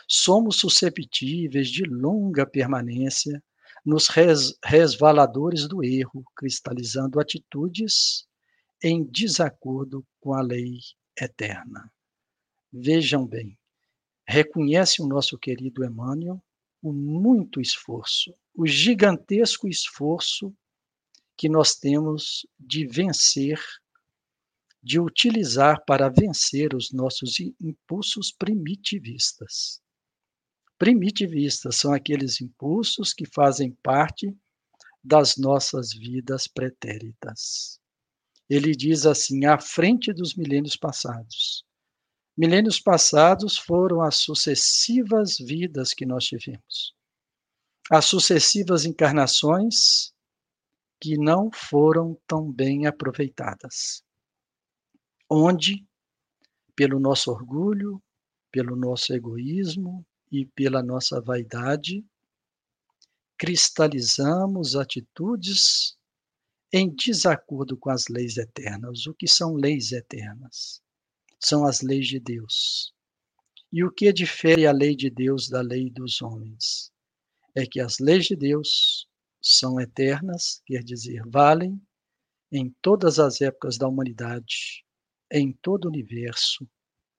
somos 0.09 0.57
susceptíveis 0.57 1.69
de 1.69 1.85
longa 1.85 2.47
permanência 2.47 3.43
nos 3.85 4.09
res, 4.09 4.57
resvaladores 4.65 5.67
do 5.69 5.83
erro, 5.83 6.25
cristalizando 6.37 7.21
atitudes 7.21 8.27
em 8.83 9.05
desacordo 9.05 10.07
com 10.21 10.35
a 10.35 10.43
lei 10.43 10.79
eterna. 11.21 11.93
Vejam 12.73 13.27
bem, 13.27 13.59
reconhece 14.27 15.03
o 15.03 15.07
nosso 15.07 15.39
querido 15.39 15.85
Emmanuel 15.85 16.43
o 16.83 16.93
muito 16.93 17.61
esforço, 17.61 18.35
o 18.55 18.67
gigantesco 18.67 19.69
esforço 19.69 20.55
que 21.37 21.49
nós 21.49 21.75
temos 21.75 22.47
de 22.59 22.87
vencer 22.87 23.61
de 24.83 24.99
utilizar 24.99 25.85
para 25.85 26.09
vencer 26.09 26.75
os 26.75 26.91
nossos 26.91 27.39
impulsos 27.61 28.33
primitivistas. 28.33 29.81
Primitivistas 30.81 31.77
são 31.77 31.93
aqueles 31.93 32.41
impulsos 32.41 33.13
que 33.13 33.27
fazem 33.27 33.71
parte 33.83 34.35
das 35.05 35.37
nossas 35.37 35.93
vidas 35.93 36.49
pretéritas. 36.49 37.79
Ele 38.49 38.73
diz 38.75 39.05
assim, 39.05 39.45
à 39.45 39.61
frente 39.61 40.11
dos 40.11 40.35
milênios 40.35 40.77
passados. 40.77 41.67
Milênios 42.35 42.81
passados 42.81 43.59
foram 43.59 44.01
as 44.01 44.17
sucessivas 44.17 45.37
vidas 45.37 45.93
que 45.93 46.07
nós 46.07 46.25
tivemos, 46.25 46.97
as 47.91 48.07
sucessivas 48.07 48.87
encarnações 48.87 50.15
que 50.99 51.19
não 51.19 51.51
foram 51.53 52.19
tão 52.27 52.51
bem 52.51 52.87
aproveitadas 52.87 54.03
onde, 55.31 55.87
pelo 56.75 56.99
nosso 56.99 57.31
orgulho, 57.31 58.03
pelo 58.51 58.75
nosso 58.75 59.13
egoísmo 59.13 60.07
e 60.31 60.47
pela 60.47 60.83
nossa 60.83 61.21
vaidade, 61.21 62.05
cristalizamos 63.39 64.77
atitudes 64.77 65.97
em 66.73 66.95
desacordo 66.95 67.77
com 67.77 67.91
as 67.91 68.07
leis 68.09 68.37
eternas. 68.37 69.07
O 69.07 69.15
que 69.15 69.27
são 69.27 69.55
leis 69.55 69.93
eternas? 69.93 70.83
São 71.39 71.65
as 71.65 71.81
leis 71.81 72.07
de 72.07 72.21
Deus. 72.21 72.95
E 73.73 73.83
o 73.85 73.91
que 73.91 74.13
difere 74.13 74.67
a 74.67 74.73
lei 74.73 74.95
de 74.95 75.11
Deus 75.11 75.49
da 75.49 75.61
lei 75.61 75.91
dos 75.91 76.21
homens? 76.21 76.93
É 77.55 77.67
que 77.67 77.81
as 77.81 77.99
leis 77.99 78.27
de 78.27 78.37
Deus 78.37 79.09
são 79.41 79.81
eternas, 79.81 80.63
quer 80.67 80.83
dizer, 80.83 81.23
valem 81.27 81.81
em 82.53 82.75
todas 82.83 83.19
as 83.19 83.41
épocas 83.41 83.79
da 83.79 83.89
humanidade 83.89 84.85
em 85.31 85.53
todo 85.63 85.85
o 85.85 85.89
universo 85.89 86.69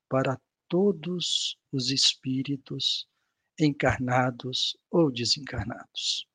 para 0.09 0.39
todos 0.71 1.57
os 1.69 1.91
espíritos 1.91 3.05
encarnados 3.59 4.77
ou 4.89 5.11
desencarnados. 5.11 6.25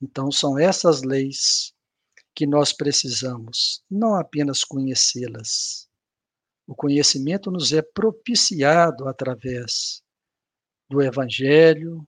Então, 0.00 0.30
são 0.30 0.56
essas 0.56 1.02
leis 1.02 1.74
que 2.32 2.46
nós 2.46 2.72
precisamos 2.72 3.82
não 3.90 4.14
apenas 4.14 4.62
conhecê-las. 4.62 5.88
O 6.64 6.76
conhecimento 6.76 7.50
nos 7.50 7.72
é 7.72 7.82
propiciado 7.82 9.08
através 9.08 10.00
do 10.88 11.02
Evangelho 11.02 12.06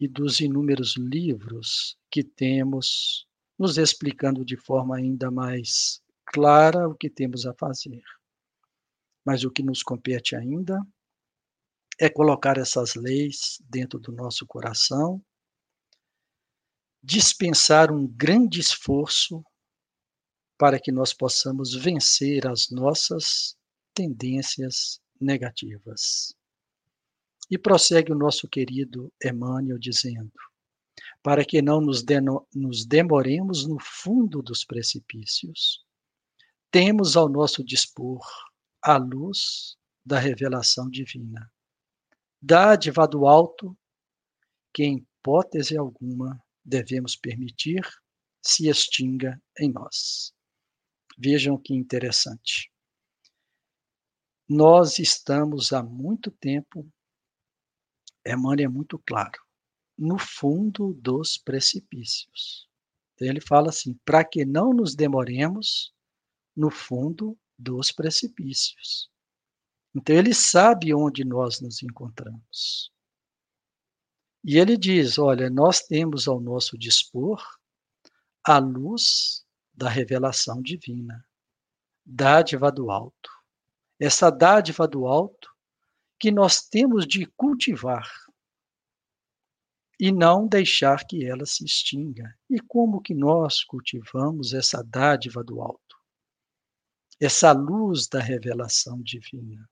e 0.00 0.08
dos 0.08 0.40
inúmeros 0.40 0.96
livros 0.96 1.96
que 2.10 2.24
temos, 2.24 3.28
nos 3.56 3.78
explicando 3.78 4.44
de 4.44 4.56
forma 4.56 4.96
ainda 4.96 5.30
mais 5.30 6.02
clara 6.26 6.88
o 6.88 6.96
que 6.96 7.08
temos 7.08 7.46
a 7.46 7.54
fazer. 7.54 8.02
Mas 9.24 9.44
o 9.44 9.50
que 9.50 9.62
nos 9.62 9.82
compete 9.82 10.36
ainda 10.36 10.80
é 11.98 12.08
colocar 12.08 12.58
essas 12.58 12.94
leis 12.94 13.58
dentro 13.68 13.98
do 13.98 14.12
nosso 14.12 14.46
coração, 14.46 15.24
dispensar 17.02 17.92
um 17.92 18.06
grande 18.06 18.60
esforço 18.60 19.44
para 20.58 20.80
que 20.80 20.90
nós 20.90 21.12
possamos 21.12 21.74
vencer 21.74 22.46
as 22.46 22.70
nossas 22.70 23.56
tendências 23.92 25.00
negativas. 25.20 26.34
E 27.50 27.58
prossegue 27.58 28.12
o 28.12 28.18
nosso 28.18 28.48
querido 28.48 29.12
Emmanuel 29.22 29.78
dizendo: 29.78 30.32
para 31.22 31.44
que 31.44 31.60
não 31.60 31.80
nos, 31.80 32.02
nos 32.54 32.86
demoremos 32.86 33.66
no 33.66 33.78
fundo 33.80 34.42
dos 34.42 34.64
precipícios, 34.64 35.84
temos 36.70 37.16
ao 37.16 37.28
nosso 37.28 37.62
dispor 37.62 38.20
a 38.84 38.98
luz 38.98 39.78
da 40.04 40.18
revelação 40.18 40.90
divina. 40.90 41.50
Dádiva 42.40 43.08
do 43.08 43.26
alto, 43.26 43.76
que 44.74 44.84
em 44.84 44.98
hipótese 44.98 45.78
alguma 45.78 46.38
devemos 46.62 47.16
permitir 47.16 47.80
se 48.42 48.68
extinga 48.68 49.42
em 49.58 49.72
nós. 49.72 50.34
Vejam 51.16 51.56
que 51.56 51.72
interessante. 51.72 52.70
Nós 54.46 54.98
estamos 54.98 55.72
há 55.72 55.82
muito 55.82 56.30
tempo, 56.30 56.86
Emmanuel 58.26 58.66
é 58.66 58.68
muito 58.68 58.98
claro, 58.98 59.40
no 59.96 60.18
fundo 60.18 60.92
dos 60.92 61.38
precipícios. 61.38 62.68
Então 63.14 63.28
ele 63.28 63.40
fala 63.40 63.70
assim: 63.70 63.94
para 64.04 64.22
que 64.22 64.44
não 64.44 64.74
nos 64.74 64.94
demoremos 64.94 65.94
no 66.54 66.70
fundo 66.70 67.38
dos 67.64 67.90
precipícios. 67.90 69.10
Então 69.94 70.14
ele 70.14 70.34
sabe 70.34 70.92
onde 70.94 71.24
nós 71.24 71.60
nos 71.60 71.82
encontramos. 71.82 72.92
E 74.44 74.58
ele 74.58 74.76
diz: 74.76 75.18
olha, 75.18 75.48
nós 75.48 75.80
temos 75.80 76.28
ao 76.28 76.38
nosso 76.40 76.76
dispor 76.76 77.42
a 78.46 78.58
luz 78.58 79.44
da 79.72 79.88
revelação 79.88 80.60
divina, 80.60 81.24
dádiva 82.04 82.70
do 82.70 82.90
alto. 82.90 83.30
Essa 83.98 84.30
dádiva 84.30 84.86
do 84.86 85.06
alto 85.06 85.48
que 86.20 86.30
nós 86.30 86.60
temos 86.60 87.06
de 87.06 87.24
cultivar 87.36 88.08
e 89.98 90.12
não 90.12 90.46
deixar 90.46 91.06
que 91.06 91.24
ela 91.24 91.46
se 91.46 91.64
extinga. 91.64 92.36
E 92.50 92.60
como 92.60 93.00
que 93.00 93.14
nós 93.14 93.64
cultivamos 93.64 94.52
essa 94.52 94.82
dádiva 94.82 95.42
do 95.42 95.62
alto? 95.62 95.83
Essa 97.24 97.52
luz 97.52 98.06
da 98.08 98.20
revelação 98.20 99.00
divina. 99.02 99.68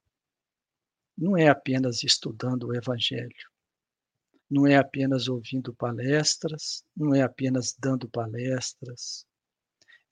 não 1.16 1.36
é 1.36 1.48
apenas 1.48 2.02
estudando 2.02 2.68
o 2.68 2.74
Evangelho, 2.74 3.50
não 4.50 4.66
é 4.66 4.76
apenas 4.76 5.28
ouvindo 5.28 5.74
palestras, 5.74 6.84
não 6.96 7.14
é 7.14 7.22
apenas 7.22 7.74
dando 7.78 8.08
palestras, 8.08 9.26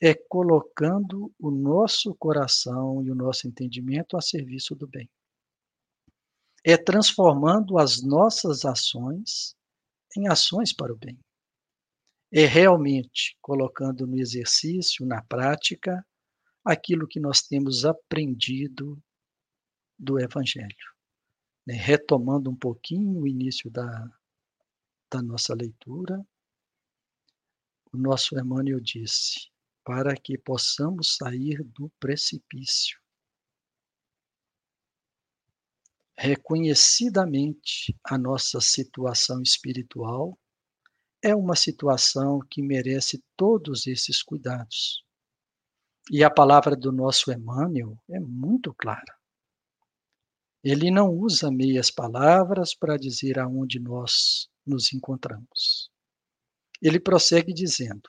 é 0.00 0.14
colocando 0.14 1.33
o 1.38 1.50
nosso 1.50 2.14
coração 2.14 3.03
e 3.03 3.11
o 3.11 3.14
nosso 3.14 3.46
entendimento 3.46 4.16
a 4.16 4.20
serviço 4.20 4.74
do 4.74 4.87
bem. 4.87 5.11
É 6.64 6.76
transformando 6.76 7.79
as 7.79 8.03
nossas 8.03 8.64
ações 8.64 9.55
em 10.16 10.29
ações 10.29 10.72
para 10.72 10.92
o 10.92 10.96
bem. 10.96 11.18
É 12.33 12.44
realmente 12.46 13.37
colocando 13.40 14.07
no 14.07 14.18
exercício, 14.18 15.05
na 15.05 15.22
prática, 15.22 16.05
aquilo 16.64 17.07
que 17.07 17.20
nós 17.20 17.42
temos 17.42 17.85
aprendido 17.85 19.03
do 19.99 20.18
Evangelho. 20.18 20.94
Né? 21.66 21.75
Retomando 21.75 22.51
um 22.51 22.57
pouquinho 22.57 23.20
o 23.20 23.27
início 23.27 23.70
da, 23.70 24.11
da 25.11 25.23
nossa 25.23 25.55
leitura, 25.55 26.25
o 27.92 27.96
nosso 27.96 28.38
Emmanuel 28.38 28.81
disse: 28.81 29.51
para 29.85 30.14
que 30.16 30.38
possamos 30.38 31.16
sair 31.16 31.62
do 31.64 31.90
precipício. 31.99 32.99
Reconhecidamente, 36.16 37.99
a 38.05 38.18
nossa 38.18 38.61
situação 38.61 39.42
espiritual 39.42 40.38
é 41.23 41.35
uma 41.35 41.57
situação 41.57 42.40
que 42.51 42.62
merece 42.62 43.23
todos 43.37 43.87
esses 43.87 44.23
cuidados. 44.23 45.05
E 46.09 46.23
a 46.23 46.31
palavra 46.31 46.77
do 46.77 46.93
nosso 46.93 47.33
Emmanuel 47.33 47.99
é 48.09 48.21
muito 48.21 48.73
clara. 48.75 49.15
Ele 50.63 50.91
não 50.91 51.11
usa 51.11 51.51
meias 51.51 51.91
palavras 51.91 52.75
para 52.75 52.97
dizer 52.97 53.39
aonde 53.39 53.81
nós 53.81 54.49
nos 54.67 54.93
encontramos. 54.93 55.91
Ele 56.83 57.01
prossegue 57.01 57.53
dizendo: 57.53 58.09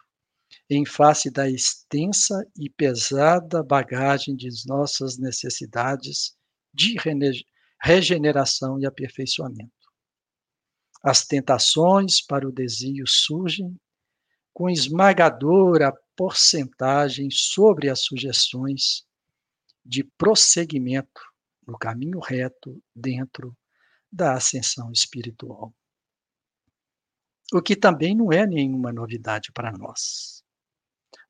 em 0.70 0.86
face 0.86 1.30
da 1.30 1.50
extensa 1.50 2.46
e 2.58 2.70
pesada 2.70 3.64
bagagem 3.64 4.36
de 4.36 4.50
nossas 4.68 5.18
necessidades 5.18 6.36
de 6.74 6.96
regeneração 7.82 8.80
e 8.80 8.86
aperfeiçoamento. 8.86 9.72
As 11.04 11.26
tentações 11.26 12.22
para 12.22 12.48
o 12.48 12.52
desvio 12.52 13.06
surgem 13.08 13.76
com 14.54 14.70
esmagadora 14.70 15.94
porcentagem 16.16 17.30
sobre 17.32 17.90
as 17.90 18.02
sugestões 18.02 19.06
de 19.84 20.04
prosseguimento 20.04 21.22
no 21.66 21.78
caminho 21.78 22.20
reto 22.20 22.82
dentro 22.96 23.56
da 24.12 24.34
ascensão 24.34 24.92
espiritual. 24.92 25.74
O 27.54 27.62
que 27.62 27.76
também 27.76 28.16
não 28.16 28.32
é 28.32 28.46
nenhuma 28.46 28.92
novidade 28.92 29.52
para 29.52 29.72
nós 29.72 30.42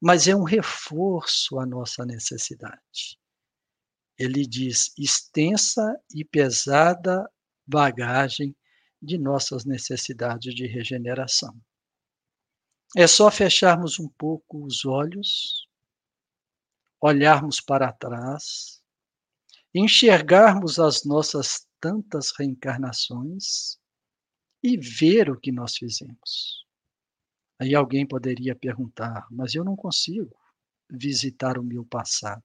mas 0.02 0.28
é 0.28 0.36
um 0.36 0.44
reforço 0.44 1.60
à 1.60 1.66
nossa 1.66 2.04
necessidade. 2.04 3.20
Ele 4.18 4.46
diz 4.46 4.92
extensa 4.98 5.96
e 6.14 6.26
pesada 6.26 7.30
bagagem 7.66 8.56
de 9.02 9.18
nossas 9.18 9.64
necessidades 9.64 10.54
de 10.56 10.66
regeneração. 10.66 11.56
É 12.96 13.08
só 13.08 13.32
fecharmos 13.32 14.00
um 14.00 14.10
pouco 14.10 14.66
os 14.66 14.86
olhos, 14.86 15.66
olharmos 17.00 17.62
para 17.62 17.92
trás, 17.94 18.84
enxergarmos 19.74 20.78
as 20.78 21.06
nossas 21.06 21.66
tantas 21.80 22.32
reencarnações 22.38 23.80
e 24.62 24.78
ver 24.78 25.30
o 25.30 25.40
que 25.40 25.54
nós 25.54 25.78
fizemos. 25.78 26.66
Aí 27.58 27.74
alguém 27.74 28.06
poderia 28.06 28.56
perguntar, 28.56 29.26
mas 29.32 29.56
eu 29.56 29.64
não 29.64 29.76
consigo 29.76 30.36
visitar 30.90 31.58
o 31.58 31.64
meu 31.64 31.86
passado. 31.86 32.44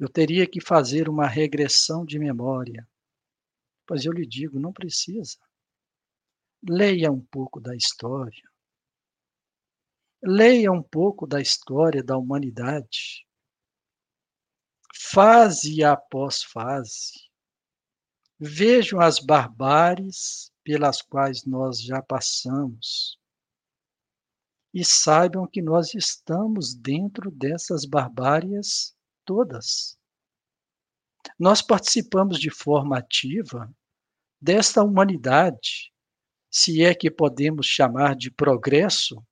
Eu 0.00 0.08
teria 0.08 0.48
que 0.48 0.60
fazer 0.60 1.08
uma 1.08 1.28
regressão 1.28 2.04
de 2.04 2.18
memória. 2.18 2.86
Pois 3.86 4.04
eu 4.04 4.12
lhe 4.12 4.26
digo, 4.26 4.58
não 4.58 4.72
precisa. 4.72 5.38
Leia 6.68 7.12
um 7.12 7.20
pouco 7.20 7.60
da 7.60 7.74
história. 7.76 8.42
Leia 10.28 10.72
um 10.72 10.82
pouco 10.82 11.24
da 11.24 11.40
história 11.40 12.02
da 12.02 12.16
humanidade. 12.18 13.24
Fase 14.92 15.84
após 15.84 16.42
fase. 16.42 17.12
Vejam 18.36 19.00
as 19.00 19.20
barbáries 19.20 20.50
pelas 20.64 21.00
quais 21.00 21.44
nós 21.44 21.80
já 21.80 22.02
passamos 22.02 23.20
e 24.74 24.84
saibam 24.84 25.46
que 25.46 25.62
nós 25.62 25.94
estamos 25.94 26.74
dentro 26.74 27.30
dessas 27.30 27.84
barbárias 27.84 28.96
todas. 29.24 29.96
Nós 31.38 31.62
participamos 31.62 32.40
de 32.40 32.50
forma 32.50 32.98
ativa 32.98 33.72
desta 34.40 34.82
humanidade, 34.82 35.92
se 36.50 36.82
é 36.82 36.96
que 36.96 37.12
podemos 37.12 37.66
chamar 37.66 38.16
de 38.16 38.28
progresso, 38.28 39.24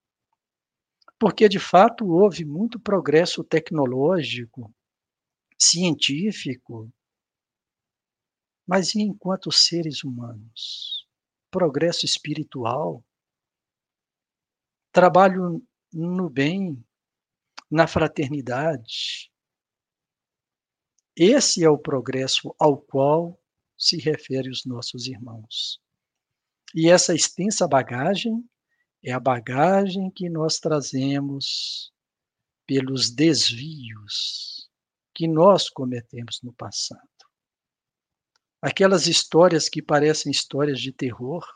porque 1.19 1.49
de 1.49 1.59
fato 1.59 2.07
houve 2.07 2.45
muito 2.45 2.79
progresso 2.79 3.43
tecnológico, 3.45 4.75
científico, 5.59 6.93
mas 8.67 8.95
e 8.95 9.03
enquanto 9.03 9.53
seres 9.53 10.03
humanos? 10.03 11.07
Progresso 11.51 12.05
espiritual, 12.05 13.05
trabalho 14.91 15.63
no 15.93 16.29
bem, 16.29 16.85
na 17.71 17.87
fraternidade. 17.87 19.31
Esse 21.17 21.63
é 21.63 21.69
o 21.69 21.79
progresso 21.79 22.55
ao 22.59 22.77
qual 22.77 23.41
se 23.77 23.99
refere 23.99 24.51
os 24.51 24.65
nossos 24.65 25.07
irmãos. 25.07 25.81
E 26.75 26.89
essa 26.89 27.15
extensa 27.15 27.69
bagagem 27.69 28.45
é 29.05 29.13
a 29.13 29.21
bagagem 29.21 30.11
que 30.11 30.31
nós 30.31 30.59
trazemos 30.59 31.93
pelos 32.67 33.11
desvios 33.11 34.71
que 35.15 35.29
nós 35.29 35.69
cometemos 35.69 36.41
no 36.43 36.55
passado. 36.55 37.01
Aquelas 38.63 39.07
histórias 39.07 39.69
que 39.69 39.83
parecem 39.83 40.33
histórias 40.33 40.81
de 40.81 40.91
terror, 40.91 41.47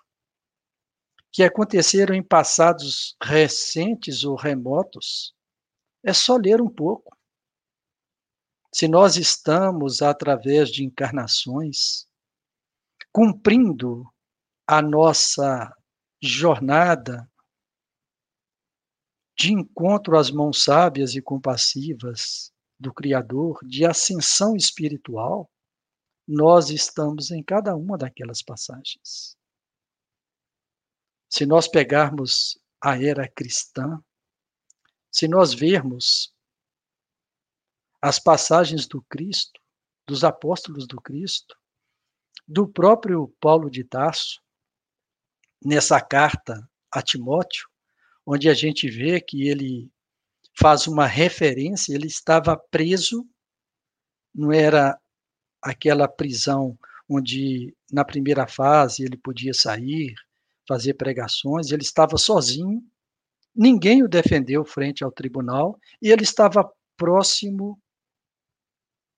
que 1.33 1.43
aconteceram 1.43 2.15
em 2.15 2.23
passados 2.23 3.17
recentes 3.23 4.25
ou 4.25 4.37
remotos, 4.37 5.35
é 6.05 6.13
só 6.13 6.37
ler 6.37 6.61
um 6.61 6.69
pouco. 6.69 7.17
Se 8.75 8.87
nós 8.87 9.17
estamos, 9.17 10.03
através 10.03 10.69
de 10.69 10.85
encarnações, 10.85 12.07
cumprindo 13.11 14.05
a 14.67 14.83
nossa 14.83 15.75
jornada 16.23 17.27
de 19.39 19.53
encontro 19.53 20.19
às 20.19 20.33
mãos 20.33 20.65
sábias 20.65 21.15
e 21.15 21.23
compassivas 21.23 22.53
do 22.79 22.93
Criador, 22.93 23.61
de 23.65 23.87
ascensão 23.87 24.57
espiritual, 24.57 25.49
nós 26.27 26.71
estamos 26.71 27.31
em 27.31 27.43
cada 27.43 27.77
uma 27.77 27.97
daquelas 27.97 28.43
passagens. 28.43 29.37
Se 31.31 31.47
nós 31.47 31.69
pegarmos 31.69 32.59
a 32.83 33.01
era 33.01 33.29
cristã, 33.29 34.03
se 35.11 35.29
nós 35.29 35.55
vermos 35.55 36.35
as 38.03 38.19
passagens 38.19 38.87
do 38.89 39.03
Cristo, 39.03 39.61
dos 40.07 40.25
apóstolos 40.25 40.87
do 40.87 41.01
Cristo, 41.01 41.57
do 42.47 42.67
próprio 42.67 43.29
Paulo 43.41 43.71
de 43.71 43.85
Tarso, 43.85 44.43
nessa 45.65 46.01
carta 46.01 46.69
a 46.91 47.03
Timóteo, 47.03 47.69
onde 48.31 48.47
a 48.51 48.53
gente 48.53 48.91
vê 48.91 49.23
que 49.23 49.49
ele 49.49 49.91
faz 50.55 50.87
uma 50.87 51.07
referência, 51.07 51.95
ele 51.95 52.09
estava 52.09 52.55
preso, 52.71 53.27
não 54.35 54.53
era 54.53 55.01
aquela 55.63 56.07
prisão 56.07 56.79
onde 57.09 57.75
na 57.91 58.05
primeira 58.05 58.47
fase 58.47 59.03
ele 59.03 59.17
podia 59.17 59.55
sair, 59.55 60.15
fazer 60.69 60.93
pregações, 60.93 61.71
ele 61.71 61.81
estava 61.81 62.19
sozinho, 62.19 62.83
ninguém 63.57 64.03
o 64.03 64.09
defendeu 64.09 64.63
frente 64.63 65.03
ao 65.03 65.11
tribunal, 65.11 65.79
e 66.03 66.11
ele 66.11 66.23
estava 66.23 66.71
próximo 66.99 67.81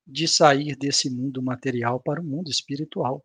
de 0.06 0.28
sair 0.28 0.76
desse 0.76 1.10
mundo 1.10 1.42
material 1.42 2.00
para 2.00 2.20
o 2.20 2.24
mundo 2.24 2.48
espiritual. 2.48 3.24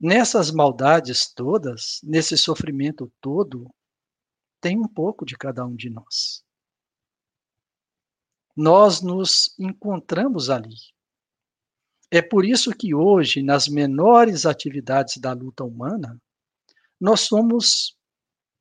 Nessas 0.00 0.50
maldades 0.50 1.30
todas, 1.34 2.00
nesse 2.02 2.38
sofrimento 2.38 3.12
todo, 3.20 3.70
tem 4.62 4.78
um 4.78 4.86
pouco 4.86 5.26
de 5.26 5.36
cada 5.36 5.66
um 5.66 5.74
de 5.74 5.90
nós. 5.90 6.44
Nós 8.56 9.02
nos 9.02 9.54
encontramos 9.58 10.48
ali. 10.48 10.76
É 12.10 12.22
por 12.22 12.44
isso 12.44 12.70
que 12.70 12.94
hoje, 12.94 13.42
nas 13.42 13.66
menores 13.66 14.46
atividades 14.46 15.16
da 15.16 15.32
luta 15.32 15.64
humana, 15.64 16.16
nós 17.00 17.22
somos 17.22 17.98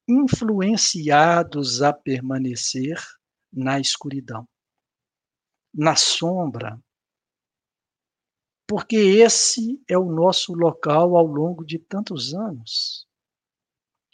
influenciados 0.07 1.81
a 1.83 1.93
permanecer 1.93 2.97
na 3.53 3.79
escuridão, 3.79 4.47
na 5.73 5.95
sombra, 5.95 6.81
porque 8.67 8.95
esse 8.95 9.83
é 9.87 9.97
o 9.97 10.11
nosso 10.11 10.53
local 10.53 11.17
ao 11.17 11.25
longo 11.25 11.63
de 11.63 11.77
tantos 11.77 12.33
anos. 12.33 13.05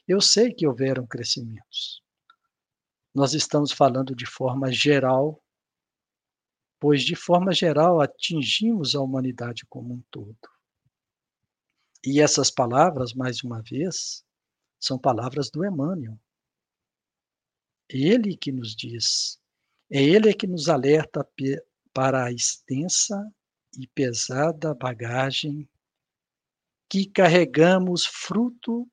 Eu 0.08 0.22
sei 0.22 0.54
que 0.54 0.66
houveram 0.66 1.06
crescimentos. 1.06 2.02
Nós 3.14 3.34
estamos 3.34 3.72
falando 3.72 4.16
de 4.16 4.26
forma 4.26 4.72
geral, 4.72 5.44
pois 6.80 7.04
de 7.04 7.16
forma 7.16 7.52
geral 7.52 8.00
atingimos 8.00 8.96
a 8.96 9.02
humanidade 9.02 9.66
como 9.66 9.96
um 9.96 10.04
todo. 10.10 10.38
E 12.06 12.22
essas 12.22 12.50
palavras, 12.50 13.14
mais 13.14 13.44
uma 13.44 13.62
vez, 13.62 14.24
são 14.80 14.98
palavras 14.98 15.50
do 15.50 15.66
Emmanuel. 15.66 16.18
Ele 17.90 18.38
que 18.38 18.52
nos 18.52 18.76
diz, 18.76 19.40
é 19.90 20.02
ele 20.02 20.34
que 20.34 20.48
nos 20.48 20.70
alerta 20.70 21.28
para 21.92 22.26
a 22.26 22.32
extensa 22.32 23.30
e 23.78 23.88
pesada 23.88 24.74
bagagem 24.74 25.68
que 26.90 27.10
carregamos 27.10 28.06
fruto 28.06 28.90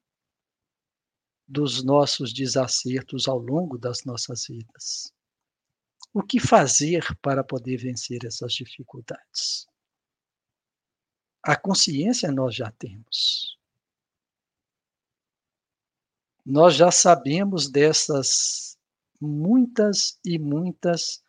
dos 1.47 1.85
nossos 1.85 2.33
desacertos 2.33 3.29
ao 3.29 3.39
longo 3.39 3.79
das 3.79 4.05
nossas 4.05 4.47
vidas. 4.47 5.13
O 6.13 6.23
que 6.23 6.39
fazer 6.39 7.05
para 7.21 7.43
poder 7.43 7.77
vencer 7.77 8.25
essas 8.25 8.53
dificuldades? 8.53 9.67
A 11.43 11.57
consciência 11.57 12.31
nós 12.31 12.55
já 12.55 12.71
temos. 12.71 13.59
Nós 16.47 16.75
já 16.75 16.91
sabemos 16.91 17.71
dessas 17.71 18.79
muitas 19.21 20.19
e 20.25 20.39
muitas 20.39 21.23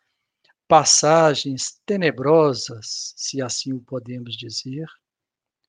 passagens 0.68 1.80
tenebrosas, 1.86 3.14
se 3.16 3.40
assim 3.40 3.72
o 3.72 3.80
podemos 3.80 4.36
dizer, 4.36 4.86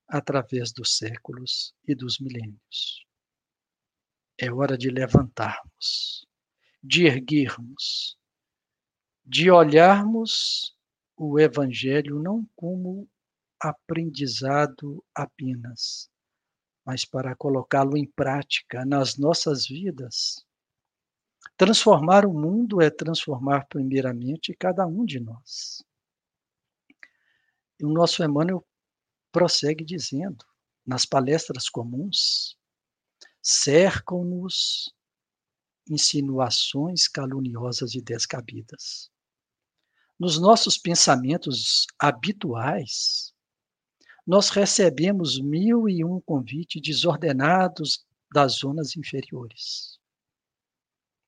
através 0.08 0.72
dos 0.72 0.98
séculos 0.98 1.74
e 1.88 1.94
dos 1.96 2.20
milênios. 2.20 3.07
É 4.40 4.52
hora 4.52 4.78
de 4.78 4.90
levantarmos, 4.90 6.28
de 6.84 7.06
erguermos, 7.06 8.18
de 9.26 9.50
olharmos 9.50 10.78
o 11.16 11.40
Evangelho 11.40 12.20
não 12.22 12.48
como 12.56 13.10
aprendizado 13.60 15.04
apenas, 15.16 16.10
mas 16.86 17.04
para 17.04 17.36
colocá-lo 17.36 17.98
em 17.98 18.06
prática 18.06 18.86
nas 18.86 19.18
nossas 19.18 19.68
vidas. 19.68 20.46
Transformar 21.58 22.26
o 22.26 22.34
mundo 22.34 22.82
é 22.82 22.90
transformar 22.90 23.66
primeiramente 23.68 24.54
cada 24.54 24.86
um 24.86 25.04
de 25.04 25.20
nós. 25.20 25.84
E 27.80 27.86
o 27.86 27.90
nosso 27.90 28.24
Emmanuel 28.24 28.66
prossegue 29.32 29.84
dizendo, 29.84 30.46
nas 30.86 31.06
palestras 31.06 31.70
comuns, 31.70 32.57
cercam-nos 33.50 34.94
insinuações 35.90 37.08
caluniosas 37.08 37.96
e 37.96 38.02
descabidas. 38.02 39.10
Nos 40.20 40.38
nossos 40.38 40.78
pensamentos 40.78 41.86
habituais, 41.98 43.34
nós 44.26 44.50
recebemos 44.50 45.40
mil 45.40 45.88
e 45.88 46.04
um 46.04 46.20
convites 46.20 46.82
desordenados 46.82 48.06
das 48.34 48.56
zonas 48.56 48.98
inferiores. 48.98 49.98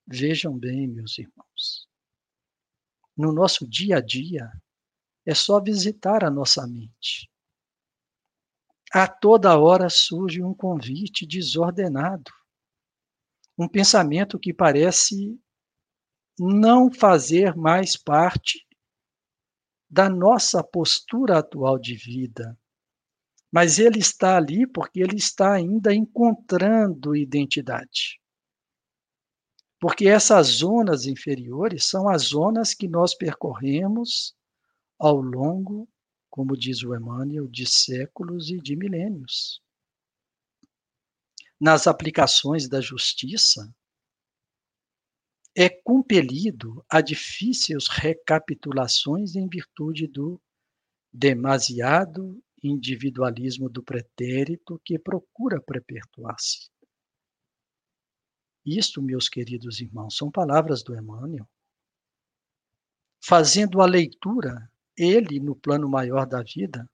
Vejam 0.05 0.57
bem, 0.57 0.89
meus 0.89 1.17
irmãos. 1.17 1.87
No 3.15 3.31
nosso 3.31 3.65
dia 3.65 3.97
a 3.97 4.01
dia, 4.01 4.51
é 5.25 5.33
só 5.33 5.61
visitar 5.61 6.25
a 6.25 6.29
nossa 6.29 6.67
mente. 6.67 7.31
A 8.91 9.07
toda 9.07 9.57
hora 9.59 9.87
surge 9.87 10.41
um 10.43 10.53
convite 10.53 11.25
desordenado, 11.25 12.31
um 13.57 13.67
pensamento 13.67 14.39
que 14.39 14.51
parece 14.51 15.39
não 16.39 16.91
fazer 16.91 17.55
mais 17.55 17.95
parte 17.95 18.65
da 19.87 20.09
nossa 20.09 20.63
postura 20.63 21.39
atual 21.39 21.77
de 21.77 21.95
vida, 21.95 22.57
mas 23.51 23.77
ele 23.77 23.99
está 23.99 24.37
ali 24.37 24.65
porque 24.65 25.01
ele 25.01 25.17
está 25.17 25.53
ainda 25.53 25.93
encontrando 25.93 27.15
identidade. 27.15 28.19
Porque 29.79 30.07
essas 30.07 30.47
zonas 30.47 31.05
inferiores 31.05 31.85
são 31.85 32.09
as 32.09 32.23
zonas 32.23 32.73
que 32.73 32.87
nós 32.87 33.15
percorremos 33.15 34.35
ao 34.97 35.21
longo, 35.21 35.87
como 36.39 36.55
diz 36.55 36.83
o 36.83 36.95
Emmanuel, 36.95 37.49
de 37.49 37.69
séculos 37.69 38.49
e 38.49 38.61
de 38.61 38.73
milênios. 38.73 39.61
Nas 41.59 41.85
aplicações 41.85 42.69
da 42.69 42.79
justiça, 42.79 43.69
é 45.53 45.67
compelido 45.67 46.81
a 46.89 47.01
difíceis 47.01 47.89
recapitulações 47.89 49.35
em 49.35 49.49
virtude 49.49 50.07
do 50.07 50.41
demasiado 51.11 52.41
individualismo 52.63 53.69
do 53.69 53.83
pretérito 53.83 54.79
que 54.85 54.97
procura 54.97 55.61
perpetuar-se. 55.61 56.69
Isto, 58.65 59.01
meus 59.01 59.27
queridos 59.27 59.81
irmãos, 59.81 60.15
são 60.15 60.31
palavras 60.31 60.83
do 60.83 60.95
Emmanuel. 60.95 61.45
Fazendo 63.21 63.81
a 63.81 63.85
leitura, 63.85 64.68
ele, 64.99 65.39
no 65.39 65.55
plano 65.55 65.87
maior 65.87 66.27
da 66.27 66.43
vida, 66.43 66.87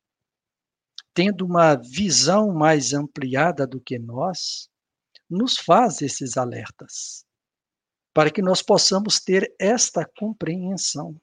tendo 1.14 1.46
uma 1.46 1.76
visão 1.76 2.54
mais 2.54 2.94
ampliada 2.94 3.66
do 3.66 3.82
que 3.82 3.98
nós, 3.98 4.70
nos 5.30 5.58
faz 5.58 6.02
esses 6.02 6.38
alertas, 6.38 7.26
para 8.14 8.30
que 8.30 8.42
nós 8.42 8.62
possamos 8.62 9.20
ter 9.20 9.54
esta 9.60 10.06
compreensão. 10.06 11.20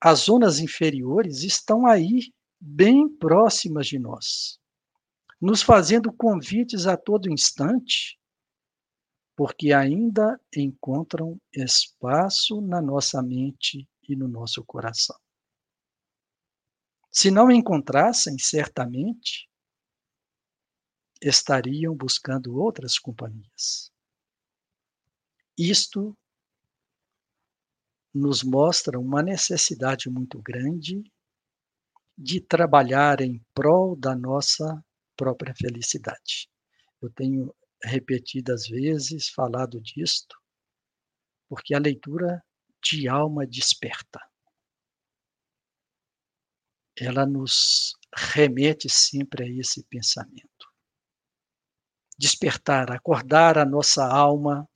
As 0.00 0.20
zonas 0.20 0.58
inferiores 0.58 1.42
estão 1.42 1.86
aí, 1.86 2.32
bem 2.60 3.08
próximas 3.08 3.86
de 3.86 3.98
nós, 3.98 4.58
nos 5.40 5.62
fazendo 5.62 6.12
convites 6.12 6.86
a 6.86 6.96
todo 6.96 7.30
instante, 7.30 8.18
porque 9.36 9.72
ainda 9.72 10.38
encontram 10.54 11.40
espaço 11.54 12.60
na 12.60 12.82
nossa 12.82 13.22
mente 13.22 13.88
e 14.12 14.16
no 14.16 14.28
nosso 14.28 14.64
coração. 14.64 15.18
Se 17.10 17.30
não 17.30 17.50
encontrassem, 17.50 18.38
certamente 18.38 19.48
estariam 21.20 21.94
buscando 21.94 22.56
outras 22.56 22.98
companhias. 22.98 23.92
Isto 25.58 26.16
nos 28.14 28.42
mostra 28.42 28.98
uma 28.98 29.22
necessidade 29.22 30.08
muito 30.08 30.40
grande 30.40 31.02
de 32.16 32.40
trabalhar 32.40 33.20
em 33.20 33.44
prol 33.54 33.96
da 33.96 34.14
nossa 34.14 34.84
própria 35.16 35.54
felicidade. 35.54 36.48
Eu 37.00 37.10
tenho 37.10 37.54
repetidas 37.82 38.66
vezes 38.66 39.28
falado 39.28 39.80
disto, 39.80 40.36
porque 41.48 41.74
a 41.74 41.78
leitura 41.78 42.42
de 42.82 43.08
alma 43.08 43.46
desperta. 43.46 44.20
Ela 46.96 47.24
nos 47.24 47.96
remete 48.14 48.88
sempre 48.88 49.44
a 49.44 49.48
esse 49.48 49.84
pensamento. 49.84 50.68
Despertar, 52.18 52.90
acordar 52.90 53.56
a 53.56 53.64
nossa 53.64 54.06
alma 54.06 54.68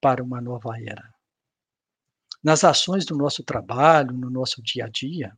para 0.00 0.22
uma 0.22 0.40
nova 0.40 0.80
era 0.80 1.14
nas 2.44 2.62
ações 2.62 3.06
do 3.06 3.16
nosso 3.16 3.42
trabalho, 3.42 4.12
no 4.12 4.28
nosso 4.28 4.62
dia 4.62 4.84
a 4.84 4.88
dia, 4.90 5.34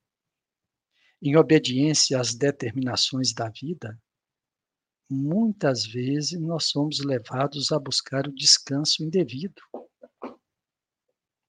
em 1.23 1.37
obediência 1.37 2.21
às 2.21 2.35
determinações 2.35 3.33
da 3.33 3.49
vida, 3.49 3.97
muitas 5.09 5.87
vezes 5.87 6.41
nós 6.41 6.67
somos 6.67 6.99
levados 6.99 7.71
a 7.71 7.79
buscar 7.79 8.27
o 8.27 8.35
descanso 8.35 9.05
indevido. 9.05 9.63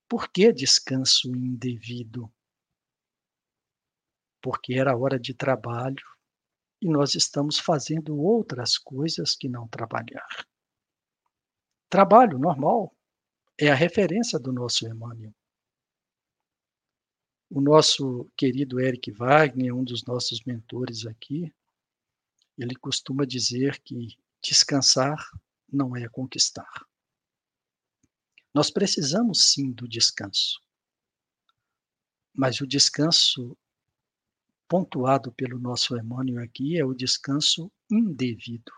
Por 0.08 0.30
que 0.32 0.54
descanso 0.54 1.36
indevido? 1.36 2.32
Porque 4.41 4.74
era 4.74 4.98
hora 4.98 5.20
de 5.20 5.34
trabalho 5.34 6.06
e 6.82 6.88
nós 6.88 7.15
estamos 7.15 7.60
fazendo 7.60 8.17
outras 8.17 8.78
coisas 8.78 9.36
que 9.36 9.50
não 9.50 9.67
trabalhar. 9.67 10.48
Trabalho 11.89 12.38
normal 12.38 12.96
é 13.58 13.70
a 13.70 13.76
referência 13.76 14.38
do 14.39 14.54
nosso 14.54 14.88
Emmanuel. 14.88 15.34
O 17.50 17.62
nosso 17.62 18.30
querido 18.36 18.80
Eric 18.80 19.10
Wagner, 19.12 19.74
um 19.74 19.84
dos 19.84 20.04
nossos 20.06 20.43
mentores 20.43 21.06
aqui, 21.06 21.54
ele 22.58 22.76
costuma 22.76 23.26
dizer 23.26 23.80
que 23.82 24.17
descansar 24.41 25.17
não 25.72 25.96
é 25.96 26.08
conquistar. 26.10 26.86
Nós 28.58 28.72
precisamos 28.72 29.52
sim 29.52 29.72
do 29.72 29.88
descanso. 29.88 30.60
Mas 32.34 32.60
o 32.60 32.65
descanso 32.65 33.56
pontuado 34.67 35.32
pelo 35.32 35.60
nosso 35.60 35.96
Emmanuel 35.96 36.43
aqui 36.43 36.76
é 36.76 36.84
o 36.84 36.96
descanso 36.96 37.72
indevido. 37.88 38.72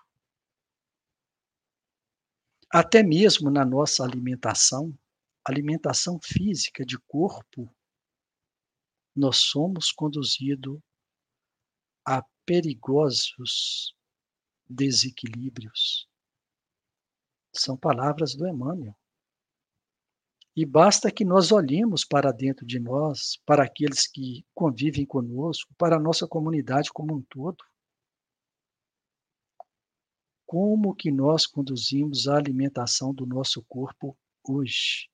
Até 2.69 3.01
mesmo 3.01 3.49
na 3.49 3.63
nossa 3.63 4.03
alimentação, 4.03 4.93
alimentação 5.45 6.19
física 6.21 6.85
de 6.85 6.97
corpo, 6.97 7.73
nós 9.15 9.37
somos 9.37 9.93
conduzidos 9.93 10.77
a 12.05 12.21
perigosos 12.45 13.95
desequilíbrios. 14.69 16.05
São 17.53 17.77
palavras 17.77 18.35
do 18.35 18.45
Emmanuel. 18.45 18.98
E 20.59 20.65
basta 20.65 21.09
que 21.09 21.23
nós 21.23 21.53
olhemos 21.53 22.03
para 22.03 22.33
dentro 22.33 22.65
de 22.65 22.81
nós, 22.81 23.37
para 23.45 23.63
aqueles 23.63 24.05
que 24.05 24.45
convivem 24.53 25.05
conosco, 25.05 25.73
para 25.77 25.95
a 25.95 25.99
nossa 26.01 26.27
comunidade 26.27 26.89
como 26.91 27.15
um 27.15 27.21
todo. 27.29 27.63
Como 30.45 30.93
que 30.93 31.11
nós 31.11 31.47
conduzimos 31.47 32.27
a 32.27 32.35
alimentação 32.35 33.13
do 33.13 33.25
nosso 33.25 33.63
corpo 33.69 34.17
hoje? 34.45 35.09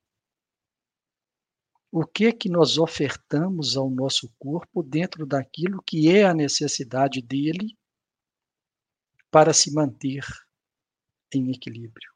O 1.92 2.04
que 2.04 2.32
que 2.32 2.48
nós 2.48 2.76
ofertamos 2.76 3.76
ao 3.76 3.88
nosso 3.88 4.28
corpo 4.40 4.82
dentro 4.82 5.24
daquilo 5.24 5.80
que 5.80 6.08
é 6.08 6.24
a 6.24 6.34
necessidade 6.34 7.22
dele 7.22 7.78
para 9.30 9.54
se 9.54 9.72
manter 9.72 10.24
em 11.32 11.52
equilíbrio? 11.52 12.15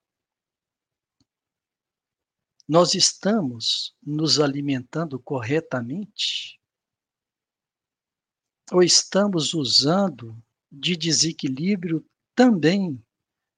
Nós 2.71 2.95
estamos 2.95 3.97
nos 4.01 4.39
alimentando 4.39 5.19
corretamente? 5.19 6.57
Ou 8.71 8.81
estamos 8.81 9.55
usando 9.55 10.41
de 10.71 10.97
desequilíbrio 10.97 12.09
também 12.33 13.05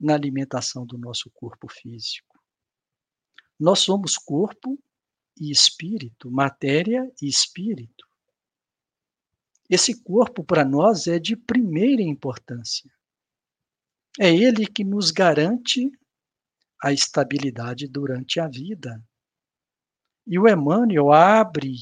na 0.01 0.15
alimentação 0.15 0.87
do 0.87 0.97
nosso 0.97 1.31
corpo 1.31 1.69
físico? 1.69 2.43
Nós 3.61 3.81
somos 3.81 4.17
corpo 4.17 4.83
e 5.39 5.51
espírito, 5.51 6.31
matéria 6.31 7.07
e 7.21 7.29
espírito. 7.29 8.09
Esse 9.69 10.03
corpo 10.03 10.43
para 10.43 10.65
nós 10.65 11.07
é 11.07 11.19
de 11.19 11.37
primeira 11.37 12.01
importância. 12.01 12.91
É 14.19 14.35
ele 14.35 14.67
que 14.67 14.83
nos 14.83 15.11
garante 15.11 15.93
a 16.83 16.93
estabilidade 16.93 17.87
durante 17.87 18.41
a 18.41 18.49
vida. 18.49 19.01
E 20.27 20.39
o 20.39 20.49
Emmanuel 20.49 21.13
abre 21.13 21.75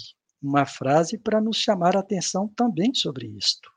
uma 0.42 0.66
frase 0.66 1.18
para 1.18 1.40
nos 1.40 1.56
chamar 1.56 1.96
a 1.96 2.00
atenção 2.00 2.48
também 2.48 2.92
sobre 2.94 3.26
isto. 3.28 3.70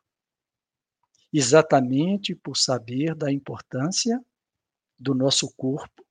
Exatamente 1.32 2.36
por 2.36 2.58
saber 2.58 3.16
da 3.16 3.32
importância 3.32 4.20
do 5.00 5.16
nosso 5.16 5.54
corpo 5.56 6.06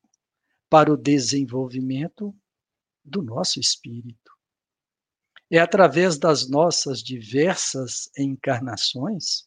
para 0.69 0.93
o 0.93 0.97
desenvolvimento 0.97 2.35
do 3.05 3.23
nosso 3.23 3.61
espírito. 3.61 4.33
É 5.51 5.59
através 5.59 6.19
das 6.19 6.49
nossas 6.49 7.03
diversas 7.03 8.11
encarnações 8.17 9.47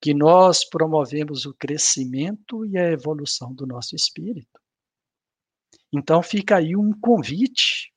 que 0.00 0.12
nós 0.12 0.68
promovemos 0.68 1.46
o 1.46 1.54
crescimento 1.54 2.64
e 2.66 2.76
a 2.76 2.90
evolução 2.90 3.54
do 3.54 3.66
nosso 3.66 3.96
espírito. 3.96 4.60
Então 5.92 6.22
fica 6.22 6.56
aí 6.56 6.76
um 6.76 6.92
convite, 7.00 7.92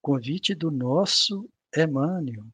convite 0.00 0.54
do 0.54 0.70
nosso 0.70 1.48
Emmanuel. 1.76 2.46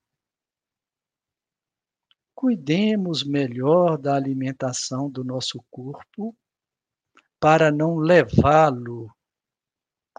Cuidemos 2.35 3.23
melhor 3.23 3.99
da 3.99 4.17
alimentação 4.17 5.09
do 5.09 5.23
nosso 5.23 5.63
corpo 5.71 6.37
para 7.39 7.71
não 7.71 7.97
levá-lo 7.97 9.15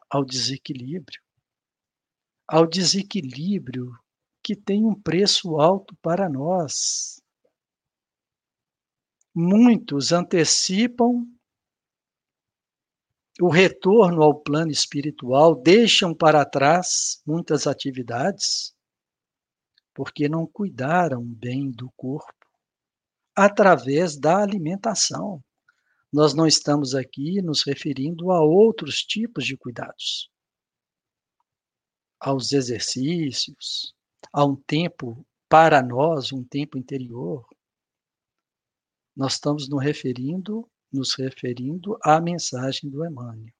ao 0.09 0.23
desequilíbrio. 0.23 1.21
Ao 2.47 2.67
desequilíbrio 2.67 3.97
que 4.43 4.55
tem 4.55 4.85
um 4.85 4.93
preço 4.93 5.59
alto 5.59 5.95
para 6.01 6.29
nós 6.29 7.22
muitos 9.33 10.11
antecipam 10.11 11.25
o 13.41 13.49
retorno 13.49 14.21
ao 14.21 14.39
plano 14.39 14.71
espiritual, 14.71 15.55
deixam 15.55 16.13
para 16.13 16.45
trás 16.45 17.21
muitas 17.25 17.65
atividades, 17.65 18.75
porque 19.93 20.29
não 20.29 20.45
cuidaram 20.45 21.23
bem 21.23 21.71
do 21.71 21.91
corpo 21.95 22.33
através 23.35 24.17
da 24.17 24.37
alimentação. 24.37 25.43
Nós 26.11 26.35
não 26.35 26.45
estamos 26.45 26.93
aqui 26.93 27.41
nos 27.41 27.63
referindo 27.65 28.31
a 28.31 28.39
outros 28.39 28.97
tipos 28.97 29.45
de 29.45 29.57
cuidados, 29.57 30.29
aos 32.19 32.51
exercícios, 32.51 33.95
a 34.31 34.45
um 34.45 34.55
tempo 34.55 35.25
para 35.49 35.81
nós, 35.81 36.31
um 36.31 36.43
tempo 36.43 36.77
interior, 36.77 37.45
nós 39.15 39.33
estamos 39.33 39.69
nos 39.69 39.83
referindo, 39.83 40.69
nos 40.91 41.13
referindo 41.13 41.97
à 42.03 42.19
mensagem 42.19 42.89
do 42.89 43.05
Emmanuel. 43.05 43.53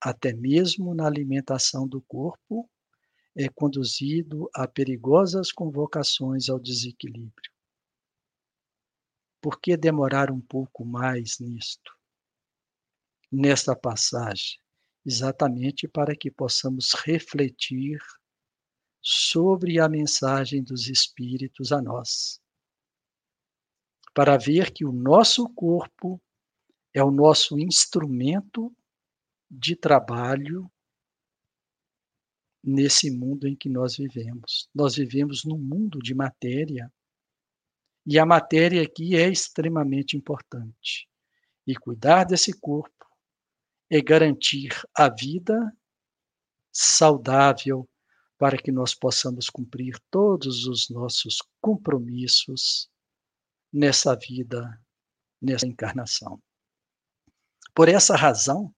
Até 0.00 0.32
mesmo 0.32 0.94
na 0.94 1.06
alimentação 1.06 1.86
do 1.86 2.00
corpo 2.02 2.68
é 3.36 3.48
conduzido 3.48 4.50
a 4.54 4.66
perigosas 4.66 5.52
convocações 5.52 6.48
ao 6.48 6.58
desequilíbrio. 6.58 7.52
Por 9.40 9.60
que 9.60 9.76
demorar 9.76 10.30
um 10.30 10.40
pouco 10.40 10.84
mais 10.84 11.38
nisto? 11.38 11.96
Nesta 13.30 13.76
passagem, 13.76 14.58
exatamente 15.06 15.86
para 15.86 16.16
que 16.16 16.30
possamos 16.30 16.92
refletir 16.94 17.98
sobre 19.00 19.78
a 19.78 19.88
mensagem 19.88 20.62
dos 20.62 20.88
Espíritos 20.88 21.72
a 21.72 21.80
nós 21.80 22.40
para 24.14 24.36
ver 24.36 24.72
que 24.72 24.84
o 24.84 24.92
nosso 24.92 25.48
corpo 25.50 26.20
é 26.92 27.02
o 27.02 27.10
nosso 27.10 27.58
instrumento 27.58 28.74
de 29.50 29.76
trabalho 29.76 30.70
nesse 32.62 33.10
mundo 33.10 33.48
em 33.48 33.56
que 33.56 33.68
nós 33.68 33.96
vivemos. 33.96 34.68
Nós 34.74 34.96
vivemos 34.96 35.44
num 35.44 35.58
mundo 35.58 35.98
de 35.98 36.14
matéria 36.14 36.92
e 38.06 38.18
a 38.18 38.26
matéria 38.26 38.82
aqui 38.82 39.16
é 39.16 39.28
extremamente 39.28 40.16
importante. 40.16 41.08
E 41.66 41.74
cuidar 41.74 42.24
desse 42.24 42.52
corpo 42.58 43.06
é 43.88 44.00
garantir 44.00 44.70
a 44.94 45.08
vida 45.08 45.72
saudável 46.72 47.88
para 48.38 48.56
que 48.56 48.72
nós 48.72 48.94
possamos 48.94 49.50
cumprir 49.50 50.00
todos 50.10 50.66
os 50.66 50.88
nossos 50.88 51.38
compromissos 51.60 52.88
nessa 53.72 54.16
vida, 54.16 54.80
nessa 55.40 55.66
encarnação. 55.66 56.40
Por 57.74 57.88
essa 57.88 58.16
razão, 58.16 58.74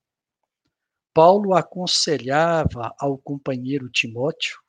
Paulo 1.14 1.54
aconselhava 1.54 2.94
ao 2.98 3.18
companheiro 3.18 3.90
Timóteo, 3.90 4.60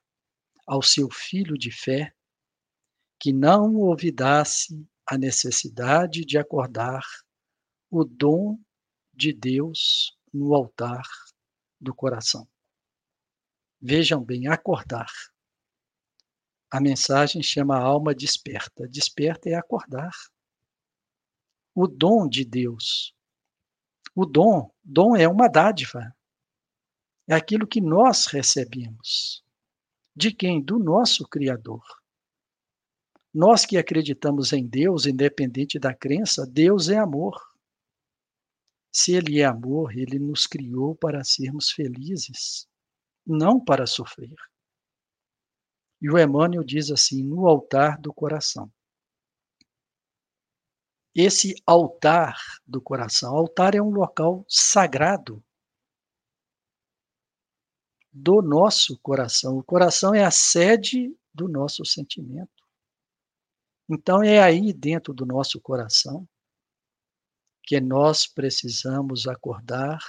ao 0.66 0.82
seu 0.82 1.10
filho 1.10 1.58
de 1.58 1.72
fé, 1.72 2.14
que 3.20 3.32
não 3.32 3.76
olvidasse 3.76 4.86
a 5.06 5.18
necessidade 5.18 6.26
de 6.26 6.38
acordar 6.38 7.04
o 7.90 8.04
dom 8.04 8.60
de 9.14 9.32
Deus 9.32 10.18
no 10.34 10.54
altar 10.54 11.04
do 11.80 11.94
coração. 11.94 12.48
Vejam 13.80 14.24
bem, 14.24 14.48
acordar. 14.48 15.12
A 16.74 16.82
mensagem 16.82 17.44
chama 17.44 17.78
a 17.78 17.84
alma 17.84 18.16
desperta. 18.16 18.88
Desperta 18.88 19.48
é 19.48 19.54
acordar. 19.54 20.12
O 21.76 21.86
dom 21.86 22.28
de 22.28 22.44
Deus. 22.44 23.14
O 24.16 24.26
dom, 24.26 24.74
dom 24.84 25.16
é 25.16 25.28
uma 25.28 25.48
dádiva. 25.48 26.12
É 27.28 27.36
aquilo 27.36 27.68
que 27.68 27.80
nós 27.80 28.26
recebemos. 28.26 29.44
De 30.16 30.34
quem? 30.34 30.60
Do 30.60 30.80
nosso 30.80 31.28
Criador. 31.28 31.86
Nós 33.32 33.68
que 33.68 33.78
acreditamos 33.78 34.52
em 34.52 34.66
Deus, 34.66 35.06
independente 35.06 35.78
da 35.78 35.94
crença, 35.94 36.44
Deus 36.44 36.90
é 36.90 36.98
amor. 36.98 37.40
Se 38.92 39.14
Ele 39.14 39.40
é 39.40 39.46
amor, 39.46 39.96
Ele 39.96 40.18
nos 40.18 40.48
criou 40.48 40.96
para 40.96 41.24
sermos 41.24 41.70
felizes, 41.70 42.68
não 43.28 43.64
para 43.64 43.86
sofrer. 43.86 44.34
E 46.04 46.12
o 46.12 46.20
Emmanuel 46.20 46.66
diz 46.66 46.92
assim: 46.92 47.24
no 47.24 47.48
altar 47.48 47.98
do 47.98 48.14
coração. 48.14 48.70
Esse 51.16 51.56
altar 51.66 52.38
do 52.68 52.82
coração, 52.82 53.34
altar 53.34 53.74
é 53.74 53.82
um 53.82 53.92
local 53.92 54.44
sagrado 54.50 55.42
do 58.12 58.42
nosso 58.42 59.00
coração. 59.00 59.58
O 59.58 59.64
coração 59.64 60.14
é 60.14 60.26
a 60.26 60.32
sede 60.32 61.16
do 61.34 61.48
nosso 61.48 61.86
sentimento. 61.86 62.52
Então 63.90 64.22
é 64.22 64.42
aí 64.42 64.74
dentro 64.74 65.14
do 65.14 65.26
nosso 65.26 65.62
coração 65.62 66.28
que 67.64 67.80
nós 67.80 68.28
precisamos 68.28 69.26
acordar 69.26 70.00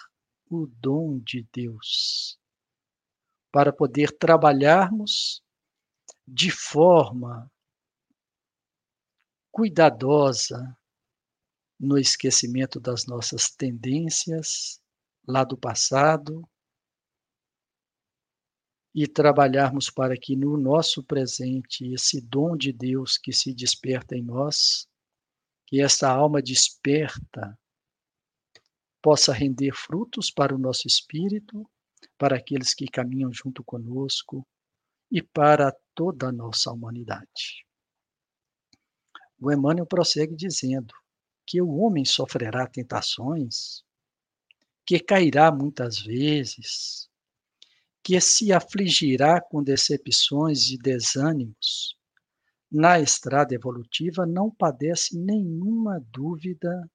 o 0.51 0.67
dom 0.67 1.21
de 1.21 1.47
Deus 1.53 2.39
para 3.53 3.73
poder 3.73 4.11
trabalharmos 4.19 5.44
de 6.27 6.51
forma 6.51 7.51
cuidadosa 9.53 10.77
no 11.79 11.99
esquecimento 11.99 12.81
das 12.81 13.07
nossas 13.07 13.51
tendências 13.51 14.81
lá 15.27 15.45
do 15.45 15.57
passado 15.57 16.49
e 18.95 19.07
trabalharmos 19.09 19.91
para 19.91 20.17
que 20.17 20.37
no 20.37 20.57
nosso 20.57 21.03
presente 21.03 21.93
esse 21.93 22.21
dom 22.21 22.57
de 22.57 22.73
Deus 22.73 23.19
que 23.19 23.33
se 23.33 23.53
desperta 23.53 24.17
em 24.17 24.23
nós, 24.23 24.89
que 25.67 25.81
essa 25.81 26.09
alma 26.09 26.41
desperta, 26.41 27.59
possa 29.03 29.33
render 29.33 29.73
frutos 29.75 30.31
para 30.31 30.55
o 30.55 30.59
nosso 30.59 30.87
espírito, 30.87 31.69
para 32.17 32.37
aqueles 32.37 32.73
que 32.73 32.87
caminham 32.87 33.33
junto 33.33 33.63
conosco 33.63 34.47
e 35.11 35.23
para 35.23 35.75
toda 35.95 36.29
a 36.29 36.33
nossa 36.33 36.71
humanidade. 36.73 37.65
O 39.41 39.53
Emmanuel 39.53 39.87
prossegue 39.87 40.35
dizendo: 40.35 40.95
que 41.47 41.61
o 41.61 41.77
homem 41.77 42.05
sofrerá 42.05 42.67
tentações, 42.67 43.83
que 44.87 44.99
cairá 44.99 45.53
muitas 45.53 45.99
vezes, 46.01 47.09
que 48.03 48.21
se 48.21 48.53
afligirá 48.53 49.41
com 49.41 49.63
decepções 49.63 50.71
e 50.71 50.79
desânimos, 50.79 51.99
na 52.71 52.99
estrada 52.99 53.55
evolutiva 53.55 54.27
não 54.27 54.51
padece 54.51 55.17
nenhuma 55.17 56.05
dúvida 56.11 56.91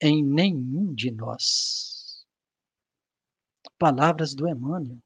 em 0.00 0.22
nenhum 0.22 0.94
de 0.94 1.10
nós. 1.10 2.26
Palavras 3.78 4.34
do 4.34 4.46
Emmanuel. 4.48 4.98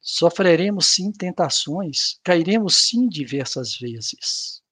Sofreremos 0.00 0.86
sim 0.86 1.12
tentações, 1.12 2.18
cairemos 2.24 2.76
sim 2.88 3.08
diversas 3.08 3.76
vezes. 3.76 4.62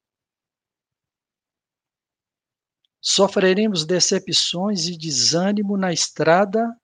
Sofreremos 3.00 3.84
decepções 3.84 4.88
e 4.88 4.96
desânimo 4.96 5.76
na 5.76 5.92
estrada 5.92 6.76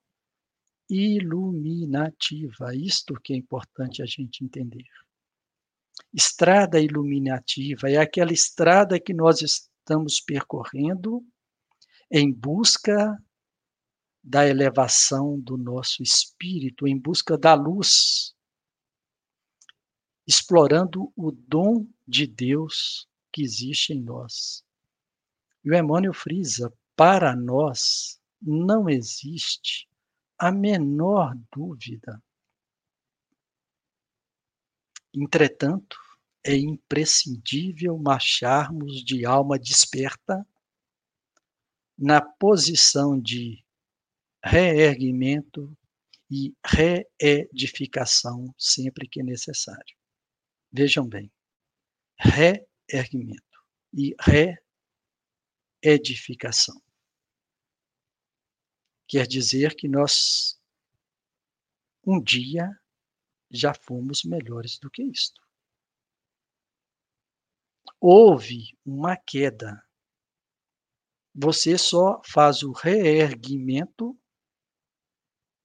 iluminativa. 0.88 2.74
Isto 2.74 3.14
que 3.20 3.32
é 3.32 3.36
importante 3.36 4.02
a 4.02 4.06
gente 4.06 4.44
entender. 4.44 4.86
Estrada 6.12 6.80
iluminativa 6.80 7.90
é 7.90 7.96
aquela 7.96 8.32
estrada 8.32 9.00
que 9.00 9.14
nós 9.14 9.40
estamos 9.40 10.20
percorrendo 10.20 11.24
em 12.10 12.30
busca 12.30 13.18
da 14.22 14.46
elevação 14.46 15.38
do 15.40 15.56
nosso 15.56 16.02
espírito, 16.02 16.86
em 16.86 16.98
busca 16.98 17.36
da 17.36 17.54
luz, 17.54 18.34
explorando 20.26 21.12
o 21.16 21.32
dom 21.32 21.86
de 22.06 22.26
Deus 22.26 23.08
que 23.32 23.42
existe 23.42 23.92
em 23.92 24.00
nós. 24.00 24.64
E 25.64 25.70
o 25.70 25.74
Emmanuel 25.74 26.14
frisa: 26.14 26.72
para 26.94 27.34
nós 27.34 28.20
não 28.40 28.88
existe 28.88 29.88
a 30.38 30.50
menor 30.52 31.36
dúvida. 31.54 32.22
Entretanto, 35.14 35.96
é 36.44 36.56
imprescindível 36.56 37.96
marcharmos 37.98 39.04
de 39.04 39.24
alma 39.24 39.58
desperta 39.58 40.46
na 41.96 42.20
posição 42.20 43.20
de 43.20 43.61
reerguimento 44.44 45.76
e 46.30 46.54
reedificação 46.64 48.54
sempre 48.58 49.08
que 49.08 49.22
necessário. 49.22 49.96
Vejam 50.72 51.06
bem, 51.06 51.30
reerguimento 52.18 53.62
e 53.92 54.14
re 54.20 54.56
edificação. 55.82 56.80
Quer 59.06 59.26
dizer 59.26 59.74
que 59.74 59.88
nós, 59.88 60.58
um 62.06 62.22
dia, 62.22 62.70
já 63.50 63.74
fomos 63.74 64.24
melhores 64.24 64.78
do 64.78 64.90
que 64.90 65.02
isto. 65.02 65.40
Houve 68.00 68.76
uma 68.84 69.16
queda. 69.16 69.84
Você 71.34 71.76
só 71.76 72.22
faz 72.24 72.62
o 72.62 72.72
reerguimento 72.72 74.18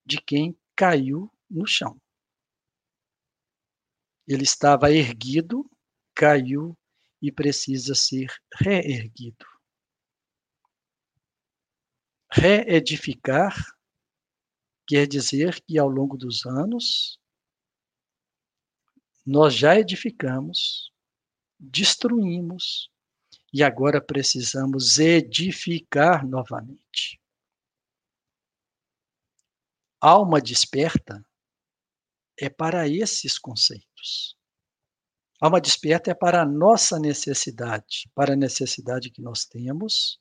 de 0.08 0.22
quem 0.22 0.58
caiu 0.74 1.30
no 1.50 1.68
chão. 1.68 2.00
Ele 4.26 4.44
estava 4.44 4.92
erguido, 4.92 5.70
caiu 6.16 6.78
e 7.22 7.30
precisa 7.30 7.94
ser 7.94 8.34
reerguido. 8.56 9.46
Reedificar 12.32 13.54
quer 14.88 15.06
dizer 15.06 15.62
que 15.64 15.78
ao 15.78 15.90
longo 15.90 16.18
dos 16.18 16.46
anos 16.46 17.20
nós 19.26 19.54
já 19.54 19.78
edificamos, 19.78 20.94
destruímos 21.60 22.90
e 23.54 23.62
agora 23.62 24.00
precisamos 24.02 25.00
edificar 25.00 26.26
novamente. 26.26 27.20
Alma 30.00 30.40
desperta 30.40 31.26
é 32.40 32.50
para 32.50 32.88
esses 32.88 33.40
conceitos. 33.40 34.38
Alma 35.42 35.60
desperta 35.60 36.12
é 36.12 36.14
para 36.14 36.42
a 36.42 36.46
nossa 36.46 37.00
necessidade, 37.00 38.10
para 38.14 38.34
a 38.34 38.36
necessidade 38.36 39.10
que 39.10 39.22
nós 39.22 39.46
temos 39.46 40.20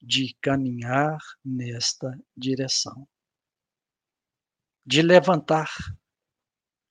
de 0.00 0.34
caminhar 0.40 1.18
nesta 1.44 2.18
direção, 2.36 3.08
de 4.84 5.02
levantar. 5.02 5.70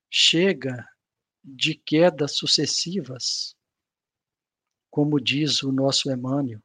Chega 0.08 0.88
de 1.42 1.74
quedas 1.74 2.36
sucessivas, 2.36 3.56
como 4.88 5.20
diz 5.20 5.64
o 5.64 5.72
nosso 5.72 6.10
Emmanuel. 6.10 6.60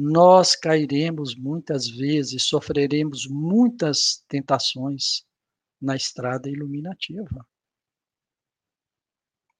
Nós 0.00 0.54
cairemos 0.54 1.34
muitas 1.34 1.88
vezes, 1.88 2.44
sofreremos 2.44 3.26
muitas 3.26 4.24
tentações 4.28 5.26
na 5.80 5.96
estrada 5.96 6.48
iluminativa. 6.48 7.44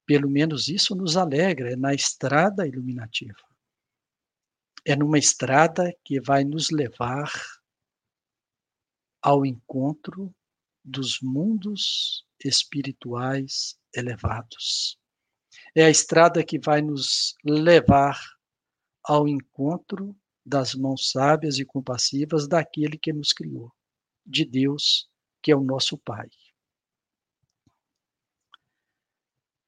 Pelo 0.05 0.29
menos 0.29 0.69
isso 0.69 0.95
nos 0.95 1.17
alegra, 1.17 1.73
é 1.73 1.75
na 1.75 1.93
estrada 1.93 2.65
iluminativa 2.65 3.49
é 4.85 4.95
numa 4.95 5.17
estrada 5.17 5.93
que 6.03 6.19
vai 6.19 6.43
nos 6.43 6.69
levar 6.71 7.31
ao 9.21 9.45
encontro 9.45 10.33
dos 10.83 11.19
mundos 11.21 12.25
espirituais 12.43 13.77
elevados. 13.93 14.97
É 15.75 15.85
a 15.85 15.89
estrada 15.89 16.43
que 16.43 16.57
vai 16.57 16.81
nos 16.81 17.35
levar 17.43 18.19
ao 19.03 19.27
encontro 19.27 20.18
das 20.49 20.73
mãos 20.73 21.11
sábias 21.11 21.59
e 21.59 21.65
compassivas 21.65 22.47
daquele 22.47 22.97
que 22.97 23.13
nos 23.13 23.31
criou, 23.31 23.71
de 24.25 24.43
Deus, 24.43 25.07
que 25.43 25.51
é 25.51 25.55
o 25.55 25.63
nosso 25.63 25.97
Pai. 25.99 26.27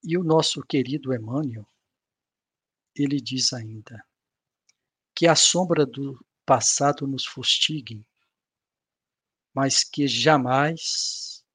E 0.04 0.18
o 0.18 0.24
nosso 0.24 0.62
querido 0.64 1.14
Emmanuel, 1.14 1.68
ele 2.96 3.22
diz 3.22 3.54
ainda: 3.54 4.04
que 5.16 5.28
a 5.28 5.36
sombra 5.36 5.86
do 5.86 6.20
passado 6.44 7.06
nos 7.06 7.26
fustigue, 7.26 8.04
mas 9.54 9.84
que 9.84 10.08
jamais 10.08 11.46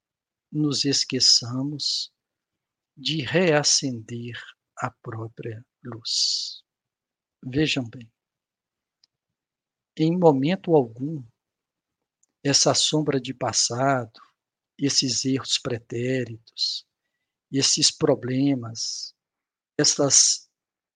nos 0.52 0.84
esqueçamos 0.84 2.12
de 2.96 3.22
reacender 3.22 4.40
a 4.78 4.90
própria 5.02 5.66
luz. 5.82 6.62
Vejam 7.44 7.84
bem, 7.84 8.10
em 9.96 10.16
momento 10.16 10.74
algum, 10.74 11.22
essa 12.44 12.74
sombra 12.74 13.20
de 13.20 13.32
passado, 13.32 14.20
esses 14.78 15.24
erros 15.24 15.58
pretéritos, 15.58 16.86
esses 17.50 17.90
problemas, 17.90 19.14
essas 19.78 20.48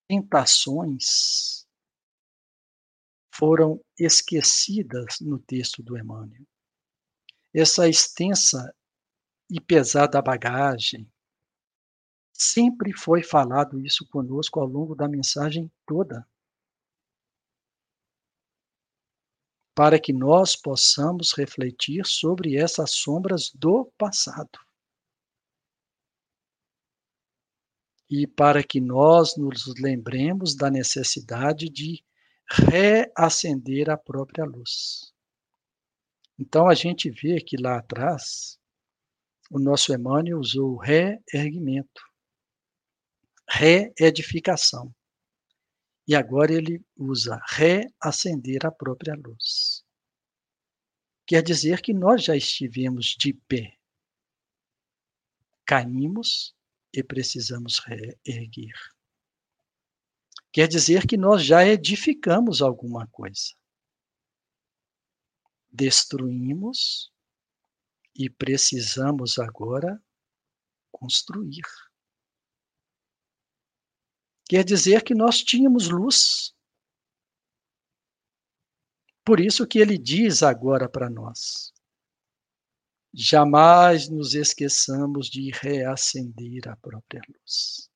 tentações 0.06 1.66
foram 3.32 3.82
esquecidas 3.98 5.16
no 5.20 5.38
texto 5.38 5.82
do 5.82 5.96
Emmanuel. 5.96 6.44
Essa 7.54 7.88
extensa 7.88 8.74
e 9.48 9.60
pesada 9.60 10.20
bagagem, 10.20 11.10
sempre 12.32 12.92
foi 12.96 13.22
falado 13.22 13.80
isso 13.80 14.06
conosco 14.08 14.60
ao 14.60 14.66
longo 14.66 14.94
da 14.94 15.08
mensagem 15.08 15.70
toda. 15.86 16.26
Para 19.74 19.98
que 19.98 20.12
nós 20.12 20.56
possamos 20.56 21.32
refletir 21.36 22.04
sobre 22.04 22.56
essas 22.56 22.90
sombras 22.92 23.50
do 23.54 23.90
passado. 23.96 24.58
E 28.08 28.26
para 28.26 28.62
que 28.62 28.80
nós 28.80 29.36
nos 29.36 29.72
lembremos 29.80 30.56
da 30.56 30.70
necessidade 30.70 31.68
de 31.68 32.04
reacender 32.50 33.88
a 33.88 33.96
própria 33.96 34.44
luz. 34.44 35.14
Então 36.38 36.68
a 36.68 36.74
gente 36.74 37.10
vê 37.10 37.40
que 37.40 37.56
lá 37.56 37.78
atrás 37.78 38.58
o 39.50 39.58
nosso 39.58 39.92
Emmanuel 39.92 40.38
usou 40.38 40.76
reerguimento, 40.76 42.02
reedificação. 43.48 44.94
E 46.06 46.14
agora 46.14 46.52
ele 46.52 46.84
usa 46.96 47.40
reacender 47.48 48.66
a 48.66 48.70
própria 48.70 49.14
luz. 49.14 49.84
Quer 51.26 51.42
dizer 51.42 51.80
que 51.80 51.92
nós 51.92 52.24
já 52.24 52.36
estivemos 52.36 53.16
de 53.18 53.32
pé. 53.32 53.78
Caímos 55.64 56.56
e 56.92 57.02
precisamos 57.04 57.78
reerguer. 57.78 58.74
Quer 60.52 60.66
dizer 60.66 61.06
que 61.06 61.16
nós 61.16 61.44
já 61.44 61.64
edificamos 61.64 62.60
alguma 62.60 63.06
coisa. 63.06 63.54
Destruímos 65.70 67.12
e 68.16 68.28
precisamos 68.28 69.38
agora 69.38 70.02
construir. 70.90 71.62
Quer 74.50 74.64
dizer 74.64 75.04
que 75.04 75.14
nós 75.14 75.44
tínhamos 75.44 75.88
luz. 75.88 76.52
Por 79.24 79.38
isso 79.38 79.64
que 79.64 79.78
ele 79.78 79.96
diz 79.96 80.42
agora 80.42 80.88
para 80.88 81.08
nós: 81.08 81.72
jamais 83.14 84.08
nos 84.08 84.34
esqueçamos 84.34 85.28
de 85.28 85.52
reacender 85.52 86.68
a 86.68 86.74
própria 86.74 87.22
luz 87.28 87.88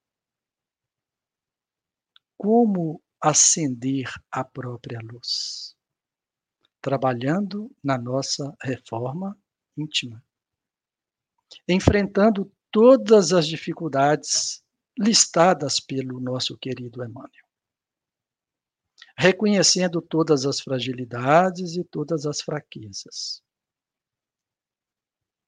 como 2.37 3.03
acender 3.21 4.09
a 4.31 4.45
própria 4.45 5.01
luz, 5.03 5.75
trabalhando 6.81 7.75
na 7.83 7.99
nossa 7.99 8.55
reforma 8.63 9.37
íntima, 9.77 10.23
enfrentando 11.67 12.49
todas 12.71 13.33
as 13.33 13.49
dificuldades 13.49 14.64
listadas 14.99 15.81
pelo 15.81 16.21
nosso 16.21 16.57
querido 16.57 17.05
Emmanuel, 17.05 17.49
reconhecendo 19.17 20.01
todas 20.01 20.47
as 20.47 20.61
fragilidades 20.61 21.77
e 21.77 21.85
todas 21.85 22.27
as 22.27 22.41
fraquezas. 22.41 23.43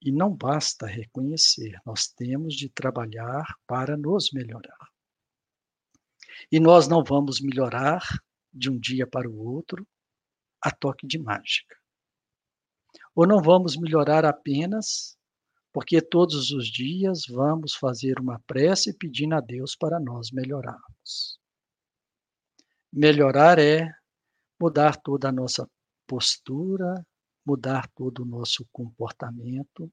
E 0.02 0.12
não 0.12 0.34
basta 0.34 0.86
reconhecer, 0.86 1.80
nós 1.84 2.06
temos 2.06 2.54
de 2.54 2.68
trabalhar 2.68 3.44
para 3.66 3.96
nos 3.96 4.30
melhorar. 4.32 4.90
E 6.52 6.60
nós 6.60 6.86
não 6.86 7.02
vamos 7.02 7.40
melhorar 7.40 8.02
de 8.52 8.70
um 8.70 8.78
dia 8.78 9.06
para 9.06 9.28
o 9.28 9.36
outro 9.36 9.86
a 10.62 10.70
toque 10.70 11.06
de 11.06 11.18
mágica. 11.18 11.76
Ou 13.14 13.26
não 13.26 13.42
vamos 13.42 13.76
melhorar 13.76 14.24
apenas 14.24 15.15
porque 15.76 16.00
todos 16.00 16.52
os 16.52 16.68
dias 16.68 17.26
vamos 17.28 17.74
fazer 17.74 18.18
uma 18.18 18.40
prece 18.46 18.94
pedindo 18.94 19.34
a 19.34 19.42
Deus 19.42 19.76
para 19.76 20.00
nós 20.00 20.30
melhorarmos. 20.30 21.38
Melhorar 22.90 23.58
é 23.58 23.86
mudar 24.58 24.96
toda 24.96 25.28
a 25.28 25.32
nossa 25.32 25.68
postura, 26.06 27.06
mudar 27.44 27.90
todo 27.94 28.22
o 28.22 28.24
nosso 28.24 28.66
comportamento, 28.72 29.92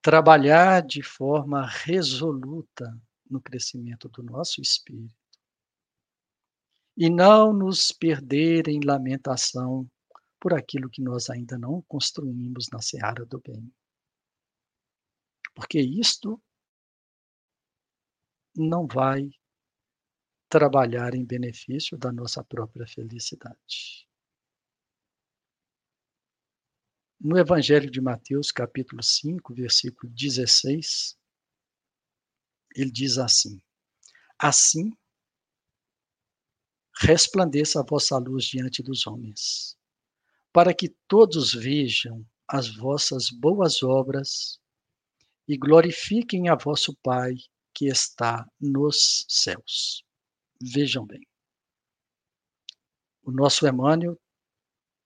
trabalhar 0.00 0.80
de 0.80 1.02
forma 1.02 1.68
resoluta 1.68 2.98
no 3.28 3.42
crescimento 3.42 4.08
do 4.08 4.22
nosso 4.22 4.58
espírito. 4.62 5.14
E 6.96 7.10
não 7.10 7.52
nos 7.52 7.92
perder 7.92 8.68
em 8.68 8.80
lamentação 8.82 9.86
por 10.40 10.54
aquilo 10.54 10.88
que 10.88 11.02
nós 11.02 11.28
ainda 11.28 11.58
não 11.58 11.82
construímos 11.86 12.70
na 12.72 12.80
seara 12.80 13.26
do 13.26 13.38
bem. 13.38 13.70
Porque 15.54 15.80
isto 15.80 16.42
não 18.56 18.86
vai 18.86 19.30
trabalhar 20.48 21.14
em 21.14 21.24
benefício 21.24 21.96
da 21.96 22.12
nossa 22.12 22.42
própria 22.44 22.86
felicidade. 22.86 24.08
No 27.20 27.38
Evangelho 27.38 27.90
de 27.90 28.00
Mateus, 28.00 28.52
capítulo 28.52 29.02
5, 29.02 29.54
versículo 29.54 30.12
16, 30.12 31.18
ele 32.76 32.90
diz 32.90 33.16
assim: 33.18 33.60
Assim 34.38 34.92
resplandeça 37.00 37.80
a 37.80 37.84
vossa 37.84 38.18
luz 38.18 38.44
diante 38.44 38.82
dos 38.82 39.06
homens, 39.06 39.76
para 40.52 40.74
que 40.74 40.88
todos 41.08 41.52
vejam 41.54 42.24
as 42.46 42.68
vossas 42.76 43.30
boas 43.30 43.82
obras 43.82 44.60
e 45.46 45.56
glorifiquem 45.56 46.48
a 46.48 46.54
vosso 46.54 46.96
Pai 47.02 47.34
que 47.74 47.86
está 47.86 48.48
nos 48.60 49.26
céus. 49.28 50.04
Vejam 50.62 51.04
bem. 51.04 51.26
O 53.22 53.30
nosso 53.30 53.66
Emmanuel, 53.66 54.18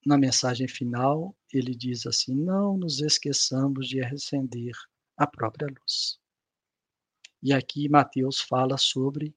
na 0.05 0.17
mensagem 0.17 0.67
final, 0.67 1.35
ele 1.51 1.75
diz 1.75 2.05
assim: 2.05 2.35
Não 2.35 2.77
nos 2.77 3.01
esqueçamos 3.01 3.87
de 3.87 4.03
acender 4.03 4.75
a 5.17 5.27
própria 5.27 5.67
luz. 5.67 6.19
E 7.41 7.53
aqui 7.53 7.87
Mateus 7.89 8.41
fala 8.41 8.77
sobre 8.77 9.33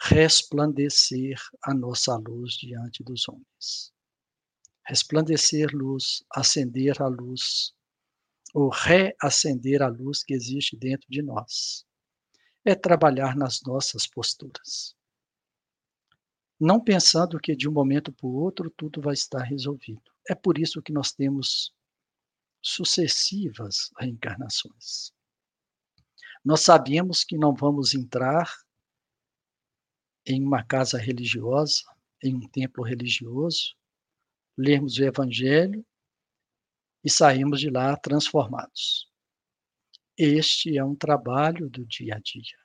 resplandecer 0.00 1.38
a 1.64 1.72
nossa 1.72 2.16
luz 2.16 2.54
diante 2.54 3.02
dos 3.02 3.28
homens. 3.28 3.92
Resplandecer 4.86 5.70
luz, 5.72 6.24
acender 6.34 7.00
a 7.00 7.06
luz, 7.06 7.72
ou 8.52 8.68
reacender 8.68 9.82
a 9.82 9.88
luz 9.88 10.22
que 10.22 10.34
existe 10.34 10.76
dentro 10.76 11.08
de 11.08 11.22
nós. 11.22 11.84
É 12.64 12.74
trabalhar 12.74 13.34
nas 13.36 13.60
nossas 13.62 14.06
posturas. 14.06 14.94
Não 16.60 16.78
pensando 16.78 17.40
que 17.40 17.56
de 17.56 17.68
um 17.68 17.72
momento 17.72 18.12
para 18.12 18.26
o 18.26 18.34
outro 18.34 18.70
tudo 18.70 19.00
vai 19.00 19.14
estar 19.14 19.42
resolvido. 19.42 20.02
É 20.28 20.34
por 20.34 20.58
isso 20.58 20.82
que 20.82 20.92
nós 20.92 21.10
temos 21.12 21.74
sucessivas 22.62 23.90
reencarnações. 23.98 25.12
Nós 26.44 26.60
sabemos 26.60 27.24
que 27.24 27.36
não 27.36 27.54
vamos 27.54 27.94
entrar 27.94 28.48
em 30.24 30.44
uma 30.44 30.64
casa 30.64 30.98
religiosa, 30.98 31.82
em 32.22 32.34
um 32.36 32.48
templo 32.48 32.84
religioso, 32.84 33.74
lermos 34.56 34.98
o 34.98 35.04
Evangelho 35.04 35.84
e 37.04 37.10
saímos 37.10 37.60
de 37.60 37.70
lá 37.70 37.96
transformados. 37.96 39.10
Este 40.16 40.76
é 40.76 40.84
um 40.84 40.94
trabalho 40.94 41.68
do 41.68 41.84
dia 41.86 42.16
a 42.16 42.20
dia. 42.20 42.58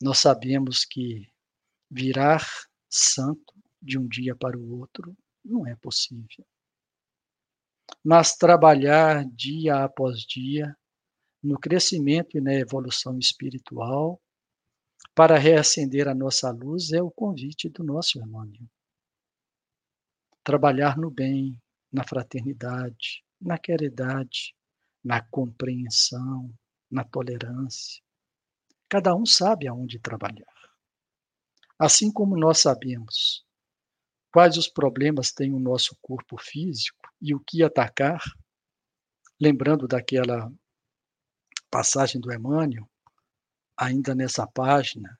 Nós 0.00 0.18
sabemos 0.18 0.84
que 0.84 1.28
virar 1.90 2.46
santo 2.88 3.54
de 3.82 3.98
um 3.98 4.06
dia 4.06 4.34
para 4.36 4.56
o 4.56 4.78
outro 4.78 5.16
não 5.44 5.66
é 5.66 5.74
possível. 5.76 6.46
Mas 8.04 8.36
trabalhar 8.36 9.24
dia 9.30 9.84
após 9.84 10.20
dia 10.20 10.76
no 11.42 11.58
crescimento 11.58 12.36
e 12.36 12.40
na 12.40 12.54
evolução 12.54 13.18
espiritual, 13.18 14.20
para 15.14 15.38
reacender 15.38 16.08
a 16.08 16.14
nossa 16.14 16.50
luz, 16.50 16.92
é 16.92 17.02
o 17.02 17.10
convite 17.10 17.68
do 17.68 17.82
nosso 17.82 18.18
Emmanuel. 18.18 18.68
Trabalhar 20.44 20.96
no 20.96 21.10
bem, 21.10 21.60
na 21.92 22.04
fraternidade, 22.04 23.24
na 23.40 23.58
caridade, 23.58 24.54
na 25.02 25.22
compreensão, 25.22 26.52
na 26.90 27.04
tolerância. 27.04 28.02
Cada 28.88 29.14
um 29.14 29.24
sabe 29.24 29.68
aonde 29.68 29.98
trabalhar. 29.98 30.46
Assim 31.78 32.10
como 32.12 32.36
nós 32.36 32.60
sabemos 32.60 33.46
quais 34.32 34.56
os 34.56 34.68
problemas 34.68 35.32
tem 35.32 35.52
o 35.52 35.58
nosso 35.58 35.96
corpo 36.02 36.36
físico 36.38 37.08
e 37.20 37.34
o 37.34 37.40
que 37.40 37.62
atacar, 37.62 38.22
lembrando 39.40 39.86
daquela 39.86 40.52
passagem 41.70 42.20
do 42.20 42.32
Emmanuel, 42.32 42.88
ainda 43.76 44.14
nessa 44.14 44.46
página, 44.46 45.18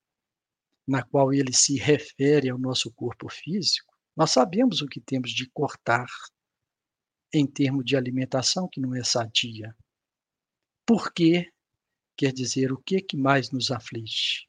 na 0.86 1.02
qual 1.02 1.32
ele 1.32 1.52
se 1.52 1.76
refere 1.76 2.48
ao 2.48 2.58
nosso 2.58 2.90
corpo 2.92 3.28
físico, 3.28 3.94
nós 4.16 4.30
sabemos 4.30 4.82
o 4.82 4.86
que 4.86 5.00
temos 5.00 5.30
de 5.30 5.48
cortar 5.50 6.08
em 7.32 7.46
termos 7.46 7.84
de 7.84 7.96
alimentação 7.96 8.68
que 8.68 8.80
não 8.80 8.94
é 8.94 9.04
sadia. 9.04 9.76
Por 10.86 11.12
quê? 11.12 11.52
Quer 12.16 12.32
dizer, 12.32 12.72
o 12.72 12.78
que, 12.78 13.00
que 13.00 13.16
mais 13.16 13.50
nos 13.50 13.70
aflige? 13.70 14.48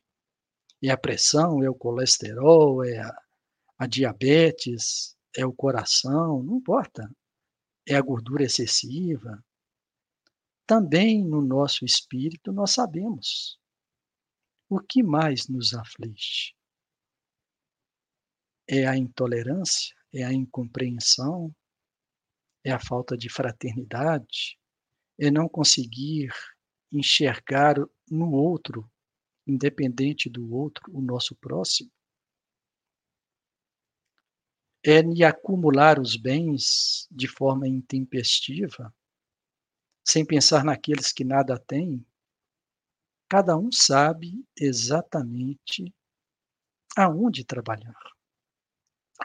É 0.82 0.90
a 0.90 0.98
pressão, 0.98 1.62
é 1.62 1.70
o 1.70 1.76
colesterol, 1.76 2.84
é 2.84 3.00
a, 3.00 3.22
a 3.78 3.88
diabetes, 3.88 5.16
é 5.36 5.46
o 5.46 5.54
coração, 5.54 6.42
não 6.42 6.58
importa. 6.58 7.10
É 7.88 7.96
a 7.96 8.02
gordura 8.02 8.44
excessiva. 8.44 9.44
Também 10.66 11.24
no 11.24 11.42
nosso 11.42 11.84
espírito 11.84 12.52
nós 12.52 12.72
sabemos 12.72 13.60
o 14.70 14.80
que 14.80 15.02
mais 15.02 15.48
nos 15.48 15.74
aflige. 15.74 16.54
É 18.68 18.88
a 18.88 18.96
intolerância, 18.96 19.96
é 20.14 20.24
a 20.24 20.32
incompreensão, 20.32 21.54
é 22.64 22.72
a 22.72 22.80
falta 22.80 23.18
de 23.18 23.30
fraternidade, 23.30 24.60
é 25.18 25.32
não 25.32 25.48
conseguir 25.48 26.30
enxergar 26.92 27.76
no 28.10 28.32
outro, 28.32 28.90
independente 29.46 30.30
do 30.30 30.54
outro, 30.54 30.84
o 30.92 31.02
nosso 31.02 31.36
próximo. 31.36 31.92
É 34.84 35.04
me 35.04 35.24
acumular 35.24 36.00
os 36.00 36.16
bens 36.16 37.08
de 37.12 37.28
forma 37.28 37.68
intempestiva, 37.68 38.94
sem 40.06 40.26
pensar 40.26 40.64
naqueles 40.64 41.12
que 41.12 41.24
nada 41.24 41.60
têm. 41.60 42.06
Cada 43.30 43.58
um 43.58 43.72
sabe 43.72 44.44
exatamente 44.58 45.94
aonde 46.98 47.46
trabalhar, 47.46 48.00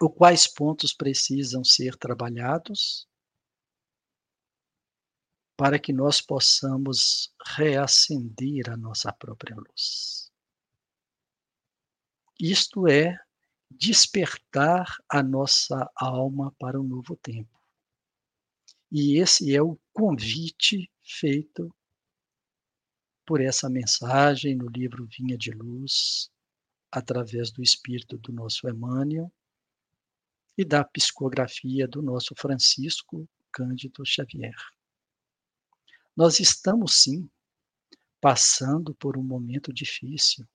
ou 0.00 0.10
quais 0.10 0.46
pontos 0.46 0.92
precisam 0.92 1.64
ser 1.64 1.96
trabalhados 1.96 3.08
para 5.56 5.78
que 5.78 5.92
nós 5.92 6.20
possamos 6.20 7.32
reacender 7.56 8.68
a 8.70 8.76
nossa 8.76 9.12
própria 9.12 9.54
luz. 9.56 10.32
Isto 12.40 12.88
é 12.88 13.16
despertar 13.70 14.86
a 15.08 15.22
nossa 15.22 15.88
alma 15.94 16.52
para 16.58 16.80
um 16.80 16.84
novo 16.84 17.16
tempo. 17.16 17.60
E 18.90 19.18
esse 19.18 19.54
é 19.54 19.62
o 19.62 19.78
convite 19.92 20.90
feito 21.02 21.74
por 23.26 23.40
essa 23.40 23.70
mensagem 23.70 24.54
no 24.54 24.68
livro 24.68 25.06
Vinha 25.06 25.36
de 25.36 25.50
Luz, 25.50 26.30
através 26.90 27.50
do 27.50 27.62
espírito 27.62 28.18
do 28.18 28.32
nosso 28.32 28.68
Emmanuel 28.68 29.32
e 30.56 30.64
da 30.64 30.84
psicografia 30.84 31.88
do 31.88 32.02
nosso 32.02 32.34
Francisco 32.36 33.28
Cândido 33.50 34.04
Xavier. 34.04 34.54
Nós 36.16 36.38
estamos 36.38 37.02
sim 37.02 37.28
passando 38.20 38.94
por 38.94 39.18
um 39.18 39.22
momento 39.22 39.72
difícil, 39.72 40.46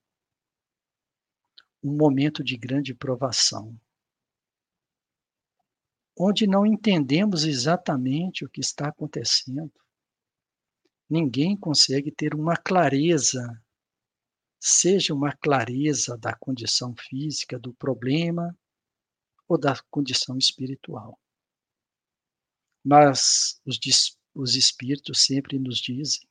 um 1.84 1.96
momento 1.96 2.44
de 2.44 2.58
grande 2.58 2.94
provação, 2.96 3.80
onde 6.18 6.48
não 6.48 6.66
entendemos 6.66 7.44
exatamente 7.44 8.46
o 8.46 8.50
que 8.50 8.62
está 8.62 8.88
acontecendo. 8.88 9.74
Ninguém 11.10 11.58
consegue 11.58 12.12
ter 12.12 12.34
uma 12.34 12.56
clareza, 12.56 13.62
seja 14.60 15.14
uma 15.14 15.36
clareza 15.36 16.18
da 16.18 16.34
condição 16.36 16.96
física 16.96 17.60
do 17.60 17.74
problema 17.74 18.58
ou 19.48 19.58
da 19.58 19.78
condição 19.90 20.38
espiritual. 20.38 21.20
Mas 22.84 23.62
os 23.66 23.78
os 24.34 24.56
espíritos 24.56 25.24
sempre 25.26 25.58
nos 25.58 25.78
dizem 25.78 26.28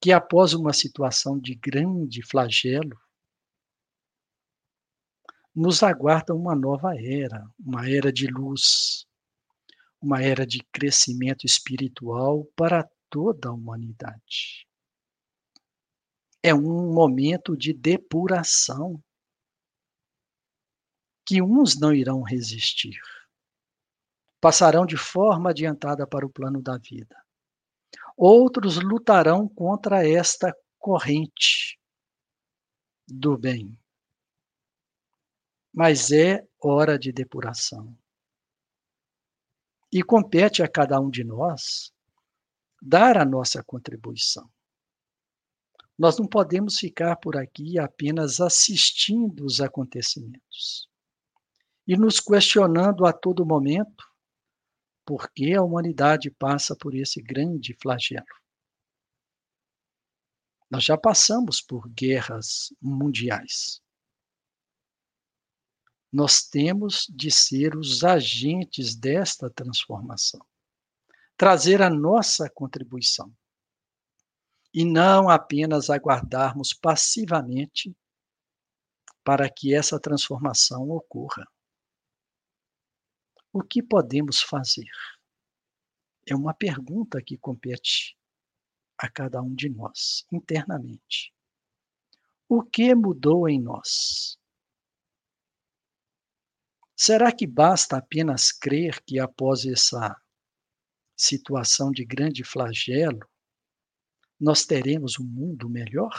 que 0.00 0.12
após 0.12 0.52
uma 0.52 0.72
situação 0.72 1.38
de 1.38 1.54
grande 1.54 2.22
flagelo, 2.22 2.98
nos 5.54 5.82
aguarda 5.82 6.34
uma 6.34 6.54
nova 6.54 6.94
era, 6.94 7.42
uma 7.58 7.88
era 7.88 8.12
de 8.12 8.26
luz, 8.26 9.06
uma 10.00 10.22
era 10.22 10.46
de 10.46 10.62
crescimento 10.70 11.46
espiritual 11.46 12.44
para 12.54 12.86
toda 13.08 13.48
a 13.48 13.52
humanidade. 13.52 14.68
É 16.42 16.54
um 16.54 16.92
momento 16.92 17.56
de 17.56 17.72
depuração 17.72 19.02
que 21.26 21.40
uns 21.42 21.80
não 21.80 21.92
irão 21.92 22.22
resistir 22.22 23.00
passarão 24.46 24.86
de 24.86 24.96
forma 24.96 25.50
adiantada 25.50 26.06
para 26.06 26.24
o 26.24 26.30
plano 26.30 26.62
da 26.62 26.78
vida. 26.78 27.20
Outros 28.16 28.76
lutarão 28.76 29.48
contra 29.48 30.08
esta 30.08 30.56
corrente 30.78 31.80
do 33.08 33.36
bem. 33.36 33.76
Mas 35.74 36.12
é 36.12 36.46
hora 36.62 36.96
de 36.96 37.10
depuração. 37.10 37.92
E 39.92 40.00
compete 40.00 40.62
a 40.62 40.68
cada 40.68 41.00
um 41.00 41.10
de 41.10 41.24
nós 41.24 41.92
dar 42.80 43.18
a 43.18 43.24
nossa 43.24 43.64
contribuição. 43.64 44.48
Nós 45.98 46.16
não 46.20 46.28
podemos 46.28 46.78
ficar 46.78 47.16
por 47.16 47.36
aqui 47.36 47.80
apenas 47.80 48.40
assistindo 48.40 49.44
os 49.44 49.60
acontecimentos 49.60 50.88
e 51.84 51.96
nos 51.96 52.20
questionando 52.20 53.04
a 53.04 53.12
todo 53.12 53.44
momento 53.44 54.06
por 55.06 55.30
que 55.30 55.54
a 55.54 55.62
humanidade 55.62 56.30
passa 56.30 56.74
por 56.74 56.94
esse 56.94 57.22
grande 57.22 57.76
flagelo. 57.80 58.26
Nós 60.68 60.82
já 60.82 60.98
passamos 60.98 61.60
por 61.62 61.88
guerras 61.88 62.74
mundiais. 62.82 63.80
Nós 66.12 66.42
temos 66.42 67.06
de 67.08 67.30
ser 67.30 67.76
os 67.76 68.02
agentes 68.02 68.96
desta 68.96 69.48
transformação, 69.48 70.44
trazer 71.36 71.80
a 71.82 71.90
nossa 71.90 72.50
contribuição 72.50 73.32
e 74.74 74.84
não 74.84 75.28
apenas 75.28 75.88
aguardarmos 75.88 76.72
passivamente 76.72 77.96
para 79.22 79.48
que 79.48 79.74
essa 79.74 80.00
transformação 80.00 80.90
ocorra. 80.90 81.46
O 83.58 83.62
que 83.62 83.82
podemos 83.82 84.42
fazer? 84.42 84.90
É 86.28 86.34
uma 86.34 86.52
pergunta 86.52 87.22
que 87.22 87.38
compete 87.38 88.14
a 88.98 89.10
cada 89.10 89.40
um 89.40 89.54
de 89.54 89.70
nós, 89.70 90.26
internamente. 90.30 91.32
O 92.46 92.62
que 92.62 92.94
mudou 92.94 93.48
em 93.48 93.58
nós? 93.58 94.38
Será 96.94 97.34
que 97.34 97.46
basta 97.46 97.96
apenas 97.96 98.52
crer 98.52 99.02
que 99.02 99.18
após 99.18 99.64
essa 99.64 100.14
situação 101.16 101.90
de 101.90 102.04
grande 102.04 102.44
flagelo, 102.44 103.26
nós 104.38 104.66
teremos 104.66 105.18
um 105.18 105.24
mundo 105.24 105.66
melhor? 105.66 106.14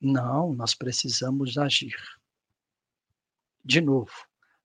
Não, 0.00 0.54
nós 0.54 0.74
precisamos 0.74 1.58
agir. 1.58 1.94
De 3.66 3.80
novo, 3.80 4.12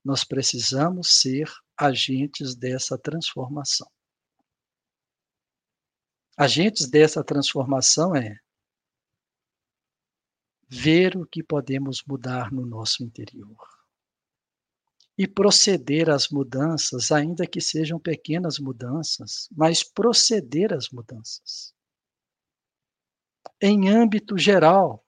nós 0.06 0.24
precisamos 0.24 1.20
ser 1.20 1.52
agentes 1.76 2.54
dessa 2.56 3.00
transformação. 3.00 3.90
Agentes 6.38 6.88
dessa 6.88 7.24
transformação 7.24 8.16
é 8.16 8.38
ver 10.70 11.18
o 11.18 11.26
que 11.26 11.42
podemos 11.42 12.04
mudar 12.08 12.52
no 12.52 12.64
nosso 12.64 13.04
interior 13.04 13.68
e 15.18 15.28
proceder 15.28 16.08
às 16.08 16.30
mudanças, 16.30 17.12
ainda 17.12 17.48
que 17.48 17.60
sejam 17.60 18.00
pequenas 18.00 18.60
mudanças, 18.60 19.50
mas 19.52 19.84
proceder 19.84 20.74
às 20.74 20.90
mudanças. 20.92 21.74
Em 23.60 23.90
âmbito 23.90 24.38
geral, 24.38 25.01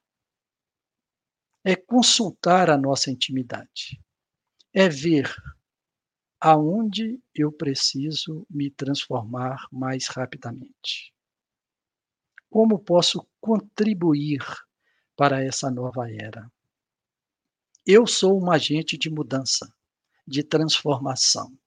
é 1.64 1.76
consultar 1.76 2.70
a 2.70 2.78
nossa 2.78 3.09
intimidade, 3.09 4.01
é 4.74 4.89
ver 4.89 5.34
aonde 6.39 7.22
eu 7.34 7.51
preciso 7.53 8.45
me 8.49 8.70
transformar 8.70 9.66
mais 9.72 10.07
rapidamente. 10.07 11.14
Como 12.49 12.78
posso 12.78 13.26
contribuir 13.39 14.43
para 15.16 15.41
essa 15.41 15.72
nova 15.72 16.11
era? 16.11 16.51
Eu 17.86 18.05
sou 18.05 18.41
um 18.41 18.51
agente 18.51 18.97
de 18.97 19.09
mudança, 19.09 19.74
de 20.28 20.43
transformação. 20.43 21.57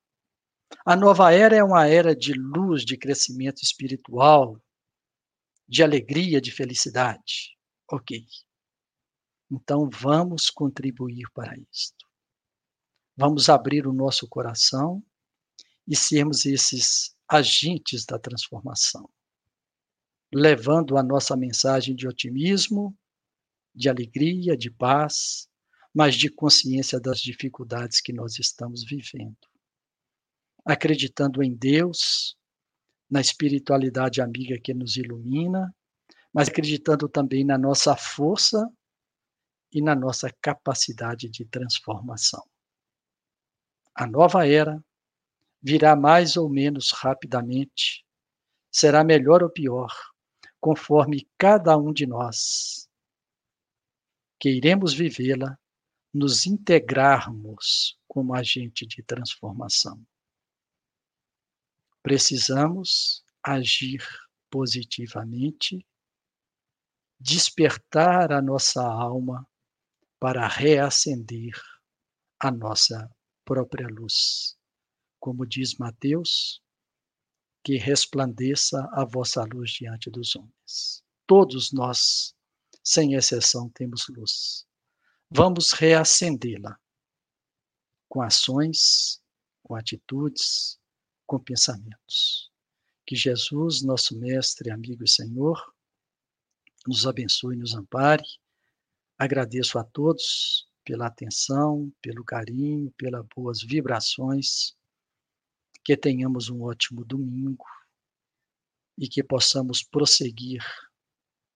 A 0.85 0.95
nova 0.95 1.33
era 1.33 1.57
é 1.57 1.65
uma 1.65 1.87
era 1.87 2.15
de 2.15 2.33
luz, 2.35 2.85
de 2.85 2.99
crescimento 2.99 3.63
espiritual, 3.63 4.61
de 5.69 5.83
alegria, 5.83 6.41
de 6.41 6.53
felicidade. 6.53 7.57
Ok. 7.91 8.25
Então 9.51 9.89
vamos 9.89 10.51
contribuir 10.51 11.25
para 11.33 11.57
isto. 11.73 12.07
Vamos 13.17 13.49
abrir 13.49 13.87
o 13.87 13.93
nosso 13.93 14.29
coração 14.29 15.03
e 15.87 15.97
sermos 15.97 16.45
esses 16.45 17.15
agentes 17.29 18.05
da 18.05 18.19
transformação, 18.19 19.09
levando 20.33 20.99
a 20.99 21.03
nossa 21.03 21.37
mensagem 21.37 21.95
de 21.95 22.07
otimismo, 22.07 22.97
de 23.75 23.89
alegria, 23.89 24.57
de 24.57 24.71
paz, 24.71 25.49
mas 25.95 26.15
de 26.15 26.29
consciência 26.29 27.01
das 27.01 27.21
dificuldades 27.21 28.01
que 28.01 28.13
nós 28.13 28.39
estamos 28.39 28.85
vivendo 28.85 29.37
acreditando 30.67 31.45
em 31.45 31.55
Deus, 31.55 32.37
na 33.09 33.21
espiritualidade 33.21 34.21
amiga 34.21 34.59
que 34.59 34.75
nos 34.75 34.97
ilumina, 34.97 35.73
mas 36.35 36.49
acreditando 36.49 37.09
também 37.09 37.45
na 37.45 37.57
nossa 37.57 37.97
força 37.97 38.69
e 39.77 39.83
na 39.83 39.95
nossa 39.95 40.35
capacidade 40.41 41.29
de 41.29 41.45
transformação. 41.45 42.43
A 43.95 44.07
nova 44.07 44.49
era 44.49 44.83
virá 45.61 45.95
mais 45.95 46.39
ou 46.39 46.49
menos 46.49 46.93
rapidamente, 46.93 48.03
será 48.73 49.05
melhor 49.05 49.43
ou 49.43 49.51
pior, 49.51 49.93
conforme 50.59 51.29
cada 51.37 51.77
um 51.77 51.93
de 51.93 52.07
nós 52.07 52.89
queiremos 54.41 54.95
vivê-la, 54.95 55.59
nos 56.13 56.47
integrarmos 56.47 57.99
como 58.09 58.35
agente 58.35 58.87
de 58.87 59.03
transformação. 59.03 60.03
Precisamos 62.03 63.23
agir 63.43 64.03
positivamente, 64.51 65.87
despertar 67.21 68.33
a 68.33 68.41
nossa 68.41 68.83
alma 68.83 69.47
para 70.27 70.49
reacender 70.49 71.55
a 72.41 72.51
nossa 72.51 73.09
própria 73.45 73.87
luz. 73.87 74.59
Como 75.21 75.47
diz 75.47 75.77
Mateus, 75.77 76.61
que 77.63 77.77
resplandeça 77.77 78.89
a 78.95 79.05
vossa 79.05 79.45
luz 79.45 79.71
diante 79.71 80.11
dos 80.11 80.35
homens. 80.35 81.05
Todos 81.29 81.73
nós, 81.73 82.35
sem 82.83 83.15
exceção, 83.15 83.71
temos 83.71 84.09
luz. 84.09 84.67
Vamos 85.31 85.71
reacendê-la 85.71 86.77
com 88.09 88.21
ações, 88.21 89.23
com 89.63 89.77
atitudes, 89.77 90.77
com 91.25 91.39
pensamentos. 91.39 92.51
Que 93.07 93.15
Jesus, 93.15 93.81
nosso 93.81 94.19
Mestre, 94.19 94.73
amigo 94.73 95.05
e 95.05 95.09
Senhor, 95.09 95.73
nos 96.85 97.07
abençoe 97.07 97.55
e 97.55 97.59
nos 97.61 97.77
ampare. 97.77 98.25
Agradeço 99.19 99.79
a 99.79 99.85
todos 99.85 100.69
pela 100.85 101.07
atenção, 101.07 101.93
pelo 102.03 102.25
carinho, 102.25 102.93
pelas 102.99 103.27
boas 103.35 103.63
vibrações. 103.63 104.77
Que 105.85 105.97
tenhamos 105.97 106.51
um 106.51 106.63
ótimo 106.63 107.05
domingo 107.05 107.65
e 108.99 109.09
que 109.09 109.23
possamos 109.23 109.83
prosseguir 109.83 110.63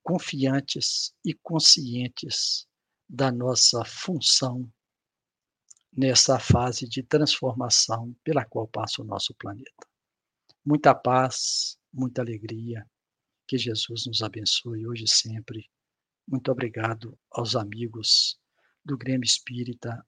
confiantes 0.03 1.13
e 1.23 1.33
conscientes 1.33 2.67
da 3.07 3.31
nossa 3.31 3.83
função 3.85 4.71
nessa 5.91 6.39
fase 6.39 6.87
de 6.87 7.03
transformação 7.03 8.15
pela 8.23 8.45
qual 8.45 8.67
passa 8.67 9.01
o 9.01 9.05
nosso 9.05 9.33
planeta. 9.35 9.87
Muita 10.65 10.95
paz, 10.95 11.77
muita 11.93 12.21
alegria. 12.21 12.89
Que 13.47 13.57
Jesus 13.57 14.05
nos 14.05 14.21
abençoe 14.21 14.87
hoje 14.87 15.03
e 15.03 15.09
sempre. 15.09 15.69
Muito 16.31 16.49
obrigado 16.49 17.19
aos 17.29 17.57
amigos 17.57 18.39
do 18.85 18.97
Grêmio 18.97 19.25
Espírita 19.25 20.01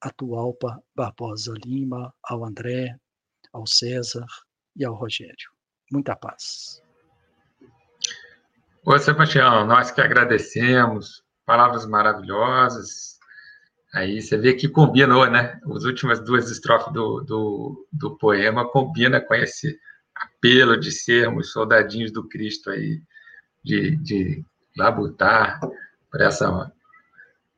Atualpa 0.00 0.82
Barbosa 0.92 1.54
Lima, 1.64 2.12
ao 2.24 2.44
André, 2.44 2.98
ao 3.52 3.64
César 3.64 4.26
e 4.74 4.84
ao 4.84 4.92
Rogério. 4.92 5.52
Muita 5.92 6.16
paz. 6.16 6.82
Ô, 8.84 8.98
Sebastião, 8.98 9.64
nós 9.64 9.92
que 9.92 10.00
agradecemos, 10.00 11.22
palavras 11.46 11.86
maravilhosas, 11.86 13.12
Aí 13.94 14.22
você 14.22 14.38
vê 14.38 14.54
que 14.54 14.70
combinou, 14.70 15.30
né? 15.30 15.60
As 15.70 15.84
últimas 15.84 16.18
duas 16.24 16.50
estrofes 16.50 16.90
do, 16.94 17.20
do, 17.20 17.86
do 17.92 18.16
poema 18.16 18.66
combina 18.66 19.20
com 19.20 19.34
esse 19.34 19.78
apelo 20.16 20.80
de 20.80 20.90
sermos 20.90 21.52
soldadinhos 21.52 22.10
do 22.10 22.26
Cristo 22.26 22.70
aí, 22.70 23.02
de, 23.62 23.96
de 23.96 24.42
labutar 24.76 25.60
por 26.10 26.20
essa 26.20 26.72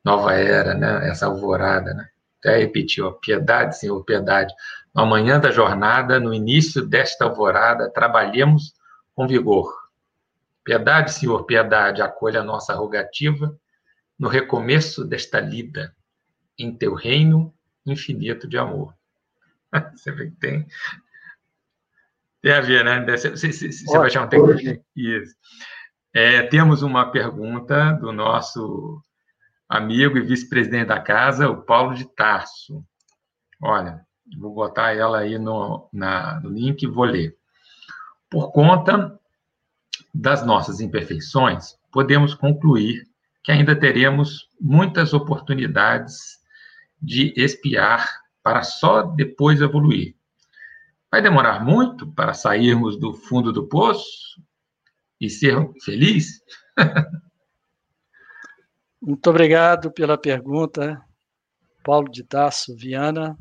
nova 0.03 0.33
era, 0.33 0.73
né? 0.73 1.09
Essa 1.09 1.25
alvorada, 1.25 1.93
né? 1.93 2.07
Até 2.39 2.57
repetiu, 2.57 3.11
piedade, 3.13 3.77
Senhor, 3.77 4.03
piedade. 4.03 4.53
No 4.93 5.01
amanhã 5.01 5.39
da 5.39 5.51
jornada, 5.51 6.19
no 6.19 6.33
início 6.33 6.85
desta 6.85 7.25
alvorada, 7.25 7.89
trabalhemos 7.89 8.73
com 9.15 9.27
vigor. 9.27 9.73
Piedade, 10.63 11.13
Senhor, 11.13 11.43
piedade, 11.45 12.01
acolha 12.01 12.41
a 12.41 12.43
nossa 12.43 12.73
rogativa 12.73 13.57
no 14.17 14.27
recomeço 14.27 15.03
desta 15.03 15.39
lida 15.39 15.95
em 16.57 16.75
teu 16.75 16.93
reino 16.93 17.53
infinito 17.85 18.47
de 18.47 18.57
amor. 18.57 18.93
Você 19.95 20.11
vê 20.11 20.27
que 20.27 20.35
tem. 20.37 20.67
Tem 22.41 22.53
a 22.53 22.61
ver, 22.61 22.85
né? 22.85 23.17
Sebastião, 23.17 24.27
tem 24.27 24.39
Isso. 24.95 25.35
É, 26.17 26.43
temos 26.43 26.81
uma 26.81 27.11
pergunta 27.11 27.91
do 27.91 28.09
nosso 28.13 29.01
amigo 29.67 30.17
e 30.17 30.21
vice-presidente 30.21 30.87
da 30.87 30.97
casa, 30.97 31.49
o 31.49 31.61
Paulo 31.61 31.93
de 31.93 32.05
Tarso. 32.05 32.81
Olha, 33.61 33.99
vou 34.39 34.53
botar 34.53 34.93
ela 34.93 35.17
aí 35.17 35.37
no, 35.37 35.89
na, 35.91 36.39
no 36.39 36.51
link 36.51 36.81
e 36.83 36.87
vou 36.87 37.03
ler. 37.03 37.35
Por 38.29 38.53
conta 38.53 39.19
das 40.13 40.45
nossas 40.45 40.79
imperfeições, 40.79 41.75
podemos 41.91 42.33
concluir 42.33 43.05
que 43.43 43.51
ainda 43.51 43.77
teremos 43.77 44.47
muitas 44.57 45.13
oportunidades 45.13 46.39
de 47.01 47.33
espiar 47.35 48.21
para 48.41 48.63
só 48.63 49.01
depois 49.01 49.59
evoluir. 49.59 50.15
Vai 51.11 51.21
demorar 51.21 51.61
muito 51.61 52.07
para 52.13 52.33
sairmos 52.33 52.97
do 52.97 53.13
fundo 53.13 53.51
do 53.51 53.67
poço 53.67 54.39
e 55.25 55.29
ser 55.29 55.55
feliz? 55.83 56.41
Muito 59.01 59.29
obrigado 59.29 59.91
pela 59.91 60.17
pergunta, 60.17 60.99
Paulo 61.83 62.09
de 62.09 62.23
Tasso 62.23 62.75
Viana. 62.75 63.37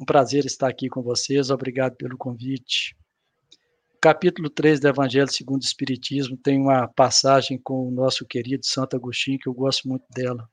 Um 0.00 0.04
prazer 0.04 0.46
estar 0.46 0.68
aqui 0.68 0.88
com 0.88 1.02
vocês. 1.02 1.50
Obrigado 1.50 1.96
pelo 1.96 2.16
convite. 2.16 2.96
Capítulo 4.00 4.50
3 4.50 4.80
do 4.80 4.88
Evangelho 4.88 5.30
segundo 5.30 5.62
o 5.62 5.64
Espiritismo 5.64 6.36
tem 6.36 6.58
uma 6.58 6.88
passagem 6.88 7.56
com 7.62 7.86
o 7.86 7.90
nosso 7.90 8.26
querido 8.26 8.66
Santo 8.66 8.96
Agostinho 8.96 9.38
que 9.38 9.48
eu 9.48 9.54
gosto 9.54 9.86
muito 9.88 10.04
dela. 10.10 10.48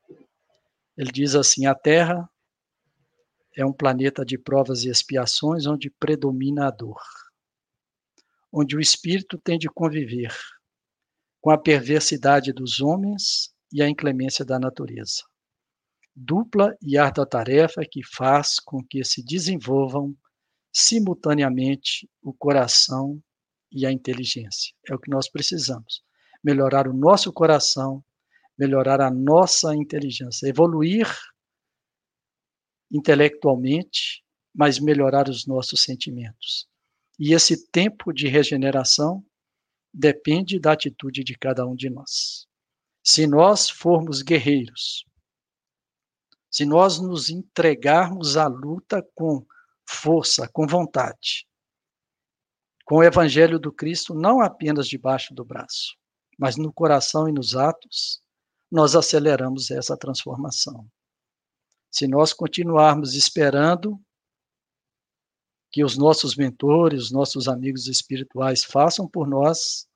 Ele 0.97 1.11
diz 1.11 1.33
assim: 1.33 1.65
a 1.65 1.73
Terra 1.73 2.29
é 3.55 3.65
um 3.65 3.73
planeta 3.73 4.25
de 4.25 4.37
provas 4.37 4.83
e 4.83 4.89
expiações 4.89 5.65
onde 5.65 5.89
predomina 5.89 6.67
a 6.67 6.71
dor, 6.71 7.01
onde 8.51 8.75
o 8.75 8.79
espírito 8.79 9.37
tem 9.37 9.57
de 9.57 9.69
conviver 9.69 10.35
com 11.41 11.51
a 11.51 11.57
perversidade 11.57 12.51
dos 12.51 12.79
homens 12.81 13.53
e 13.71 13.81
a 13.81 13.87
inclemência 13.87 14.43
da 14.43 14.59
natureza. 14.59 15.23
Dupla 16.15 16.75
e 16.81 16.97
árdua 16.97 17.25
tarefa 17.25 17.81
que 17.89 18.01
faz 18.03 18.59
com 18.59 18.83
que 18.83 19.03
se 19.03 19.23
desenvolvam 19.23 20.15
simultaneamente 20.73 22.09
o 22.21 22.33
coração 22.33 23.21
e 23.71 23.85
a 23.85 23.91
inteligência. 23.91 24.73
É 24.89 24.93
o 24.93 24.99
que 24.99 25.09
nós 25.09 25.29
precisamos. 25.29 26.03
Melhorar 26.43 26.87
o 26.87 26.93
nosso 26.93 27.31
coração 27.31 28.03
melhorar 28.59 28.99
a 28.99 29.09
nossa 29.09 29.73
inteligência, 29.73 30.45
evoluir 30.45 31.07
intelectualmente, 32.91 34.21
mas 34.53 34.79
melhorar 34.79 35.29
os 35.29 35.47
nossos 35.47 35.81
sentimentos. 35.81 36.67
E 37.19 37.33
esse 37.33 37.67
tempo 37.69 38.13
de 38.13 38.29
regeneração 38.29 39.21
depende 39.93 40.57
da 40.57 40.71
atitude 40.71 41.21
de 41.21 41.37
cada 41.37 41.67
um 41.67 41.75
de 41.75 41.89
nós. 41.89 42.47
Se 43.03 43.27
nós 43.27 43.69
formos 43.69 44.21
guerreiros, 44.21 45.05
se 46.49 46.65
nós 46.65 46.99
nos 46.99 47.29
entregarmos 47.29 48.37
à 48.37 48.47
luta 48.47 49.05
com 49.13 49.45
força, 49.85 50.47
com 50.47 50.65
vontade, 50.65 51.45
com 52.85 52.97
o 52.97 53.03
evangelho 53.03 53.59
do 53.59 53.71
Cristo 53.71 54.15
não 54.15 54.41
apenas 54.41 54.87
debaixo 54.87 55.33
do 55.33 55.43
braço, 55.43 55.95
mas 56.37 56.55
no 56.55 56.71
coração 56.71 57.27
e 57.27 57.33
nos 57.33 57.55
atos, 57.55 58.21
nós 58.71 58.95
aceleramos 58.95 59.71
essa 59.71 59.97
transformação. 59.97 60.87
Se 61.91 62.07
nós 62.07 62.33
continuarmos 62.33 63.13
esperando 63.13 63.99
que 65.71 65.83
os 65.83 65.97
nossos 65.97 66.35
mentores, 66.35 67.03
os 67.03 67.11
nossos 67.11 67.47
amigos 67.47 67.87
espirituais 67.87 68.63
façam 68.63 69.07
por 69.07 69.27
nós 69.27 69.87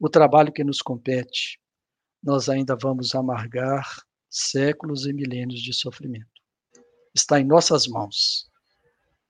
o 0.00 0.08
trabalho 0.08 0.52
que 0.52 0.64
nos 0.64 0.80
compete, 0.80 1.60
nós 2.22 2.48
ainda 2.48 2.76
vamos 2.76 3.14
amargar 3.14 4.02
séculos 4.28 5.06
e 5.06 5.12
milênios 5.12 5.60
de 5.60 5.74
sofrimento. 5.74 6.26
Está 7.14 7.40
em 7.40 7.44
nossas 7.44 7.86
mãos. 7.86 8.48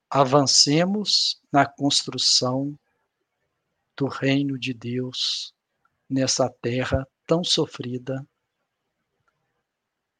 Avancemos 0.09 1.41
na 1.51 1.67
construção 1.67 2.79
do 3.97 4.07
reino 4.07 4.59
de 4.59 4.73
Deus 4.75 5.55
nessa 6.09 6.49
terra 6.61 7.07
tão 7.27 7.43
sofrida 7.43 8.27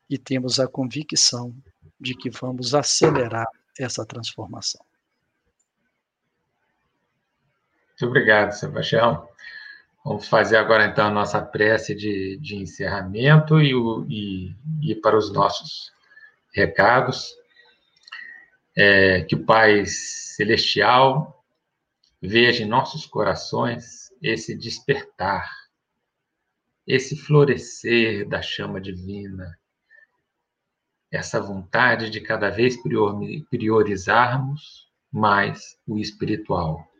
e 0.09 0.19
temos 0.19 0.59
a 0.59 0.67
convicção 0.67 1.55
de 2.01 2.15
que 2.15 2.31
vamos 2.31 2.75
acelerar 2.75 3.47
essa 3.79 4.05
transformação. 4.05 4.85
Muito 8.03 8.11
obrigado, 8.11 8.51
Sebastião. 8.51 9.29
Vamos 10.05 10.27
fazer 10.27 10.57
agora, 10.57 10.87
então, 10.87 11.07
a 11.07 11.11
nossa 11.11 11.41
prece 11.41 11.95
de, 11.95 12.37
de 12.39 12.57
encerramento 12.57 13.61
e, 13.61 13.77
o, 13.77 14.05
e, 14.09 14.57
e 14.83 14.97
para 14.97 15.17
os 15.17 15.33
nossos 15.33 15.93
recados. 16.53 17.33
É, 18.77 19.23
que 19.23 19.37
o 19.37 19.47
Pai 19.47 19.87
Celestial 19.87 21.45
veja 22.21 22.65
em 22.65 22.67
nossos 22.67 23.07
corações 23.07 24.11
esse 24.21 24.59
despertar, 24.59 25.49
esse 26.85 27.17
florescer 27.17 28.29
da 28.29 28.43
chama 28.43 28.81
divina, 28.81 29.57
essa 31.09 31.41
vontade 31.41 32.11
de 32.11 32.21
cada 32.21 32.51
vez 32.51 32.77
priorizarmos 33.49 34.91
mais 35.13 35.79
o 35.87 36.01
espiritual, 36.01 36.92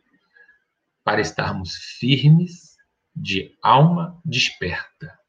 para 1.03 1.21
estarmos 1.21 1.75
firmes 1.75 2.77
de 3.15 3.55
alma 3.61 4.19
desperta. 4.23 5.19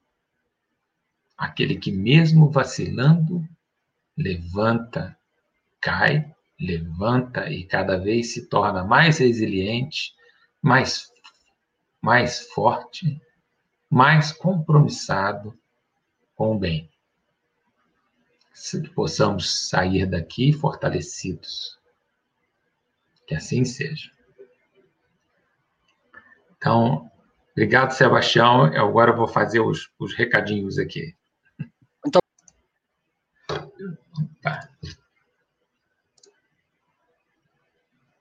Aquele 1.37 1.77
que, 1.77 1.91
mesmo 1.91 2.49
vacilando, 2.51 3.47
levanta, 4.17 5.19
cai, 5.81 6.33
levanta 6.59 7.51
e 7.51 7.65
cada 7.65 7.97
vez 7.99 8.33
se 8.33 8.47
torna 8.47 8.85
mais 8.85 9.19
resiliente, 9.19 10.15
mais, 10.63 11.13
mais 12.01 12.47
forte, 12.51 13.21
mais 13.91 14.33
compromissado 14.33 15.59
com 16.37 16.55
o 16.55 16.59
bem. 16.59 16.89
Que 18.71 18.89
possamos 18.91 19.69
sair 19.69 20.07
daqui 20.07 20.53
fortalecidos. 20.53 21.79
Que 23.27 23.35
assim 23.35 23.65
seja. 23.65 24.14
Então, 26.65 27.11
obrigado, 27.53 27.91
Sebastião. 27.91 28.65
Agora 28.65 29.11
eu 29.11 29.17
vou 29.17 29.29
fazer 29.29 29.61
os, 29.61 29.91
os 29.99 30.15
recadinhos 30.15 30.79
aqui. 30.79 31.15
Então... 32.07 32.23
Tá. 34.41 34.67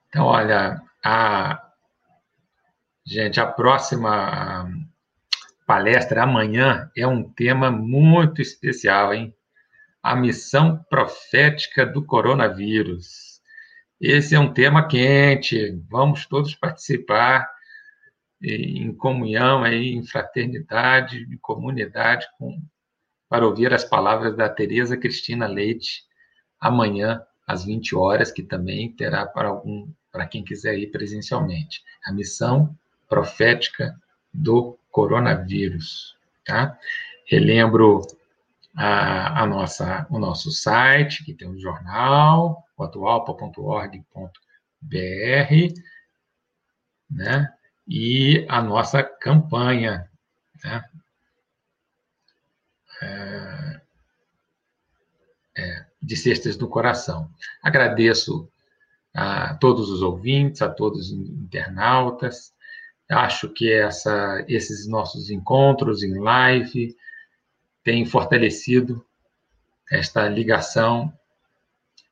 Então, 0.08 0.26
olha, 0.26 0.78
a 1.02 1.70
gente, 3.06 3.40
a 3.40 3.46
próxima 3.46 4.68
palestra 5.66 6.24
amanhã 6.24 6.90
é 6.94 7.06
um 7.06 7.22
tema 7.22 7.70
muito 7.70 8.42
especial, 8.42 9.14
hein? 9.14 9.34
A 10.02 10.14
missão 10.14 10.84
profética 10.90 11.86
do 11.86 12.04
coronavírus. 12.04 13.40
Esse 13.98 14.34
é 14.34 14.38
um 14.38 14.52
tema 14.52 14.86
quente, 14.86 15.82
vamos 15.88 16.26
todos 16.26 16.54
participar 16.54 17.54
em 18.44 18.94
comunhão, 18.94 19.64
aí, 19.64 19.92
em 19.92 20.04
fraternidade, 20.04 21.26
em 21.30 21.36
comunidade, 21.38 22.26
com, 22.38 22.60
para 23.28 23.46
ouvir 23.46 23.72
as 23.72 23.84
palavras 23.84 24.36
da 24.36 24.48
Tereza 24.48 24.96
Cristina 24.96 25.46
Leite 25.46 26.04
amanhã 26.60 27.22
às 27.46 27.64
20 27.64 27.96
horas, 27.96 28.30
que 28.30 28.42
também 28.42 28.92
terá 28.92 29.26
para 29.26 29.48
algum 29.48 29.88
para 30.12 30.26
quem 30.26 30.44
quiser 30.44 30.78
ir 30.78 30.92
presencialmente. 30.92 31.82
A 32.06 32.12
missão 32.12 32.72
profética 33.08 34.00
do 34.32 34.78
coronavírus, 34.90 36.16
tá? 36.44 36.78
Relembro 37.26 38.02
a, 38.76 39.42
a 39.42 39.46
nossa, 39.46 40.06
o 40.10 40.18
nosso 40.18 40.52
site, 40.52 41.24
que 41.24 41.34
tem 41.34 41.48
um 41.48 41.58
jornal, 41.58 42.64
atualpa.org.br, 42.78 44.04
né? 47.10 47.52
E 47.86 48.46
a 48.48 48.62
nossa 48.62 49.02
campanha. 49.02 50.08
Né? 50.62 50.84
É, 53.02 53.80
é, 55.56 55.86
de 56.02 56.16
Cestas 56.16 56.56
do 56.56 56.68
Coração. 56.68 57.30
Agradeço 57.62 58.48
a 59.14 59.54
todos 59.54 59.90
os 59.90 60.02
ouvintes, 60.02 60.60
a 60.62 60.68
todos 60.68 61.10
os 61.10 61.12
internautas. 61.12 62.52
Acho 63.08 63.48
que 63.48 63.72
essa, 63.72 64.44
esses 64.48 64.86
nossos 64.88 65.30
encontros 65.30 66.02
em 66.02 66.18
live 66.18 66.96
têm 67.82 68.04
fortalecido 68.04 69.04
esta 69.90 70.26
ligação 70.28 71.12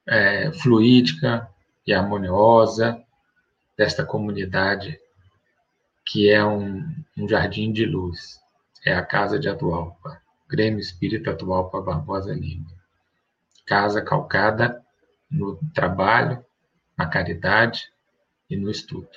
é, 0.07 0.53
fluídica 0.53 1.49
e 1.87 1.93
harmoniosa 1.93 3.03
desta 3.77 4.05
comunidade 4.05 5.01
que 6.05 6.31
é 6.31 6.45
um, 6.45 6.85
um 7.17 7.29
jardim 7.29 7.73
de 7.73 7.85
luz. 7.85 8.41
É 8.85 8.93
a 8.93 9.05
Casa 9.05 9.39
de 9.39 9.49
Atualpa, 9.49 10.21
Grêmio 10.49 10.81
Espírita 10.81 11.31
Atualpa 11.31 11.81
Barbosa 11.81 12.35
Lima. 12.35 12.67
Casa 13.65 14.03
calcada 14.03 14.85
no 15.31 15.57
trabalho, 15.73 16.45
na 16.97 17.07
caridade 17.07 17.91
e 18.51 18.57
no 18.57 18.71
estudo. 18.71 19.09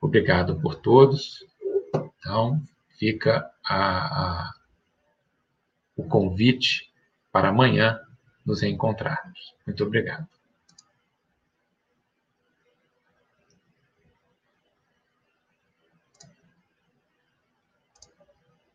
Obrigado 0.00 0.58
por 0.60 0.74
todos. 0.76 1.44
Então, 1.94 2.60
fica 2.98 3.50
a, 3.64 4.46
a, 4.46 4.54
o 5.96 6.04
convite 6.04 6.90
para 7.30 7.48
amanhã 7.48 8.00
nos 8.44 8.62
reencontrarmos. 8.62 9.54
Muito 9.66 9.84
obrigado. 9.84 10.26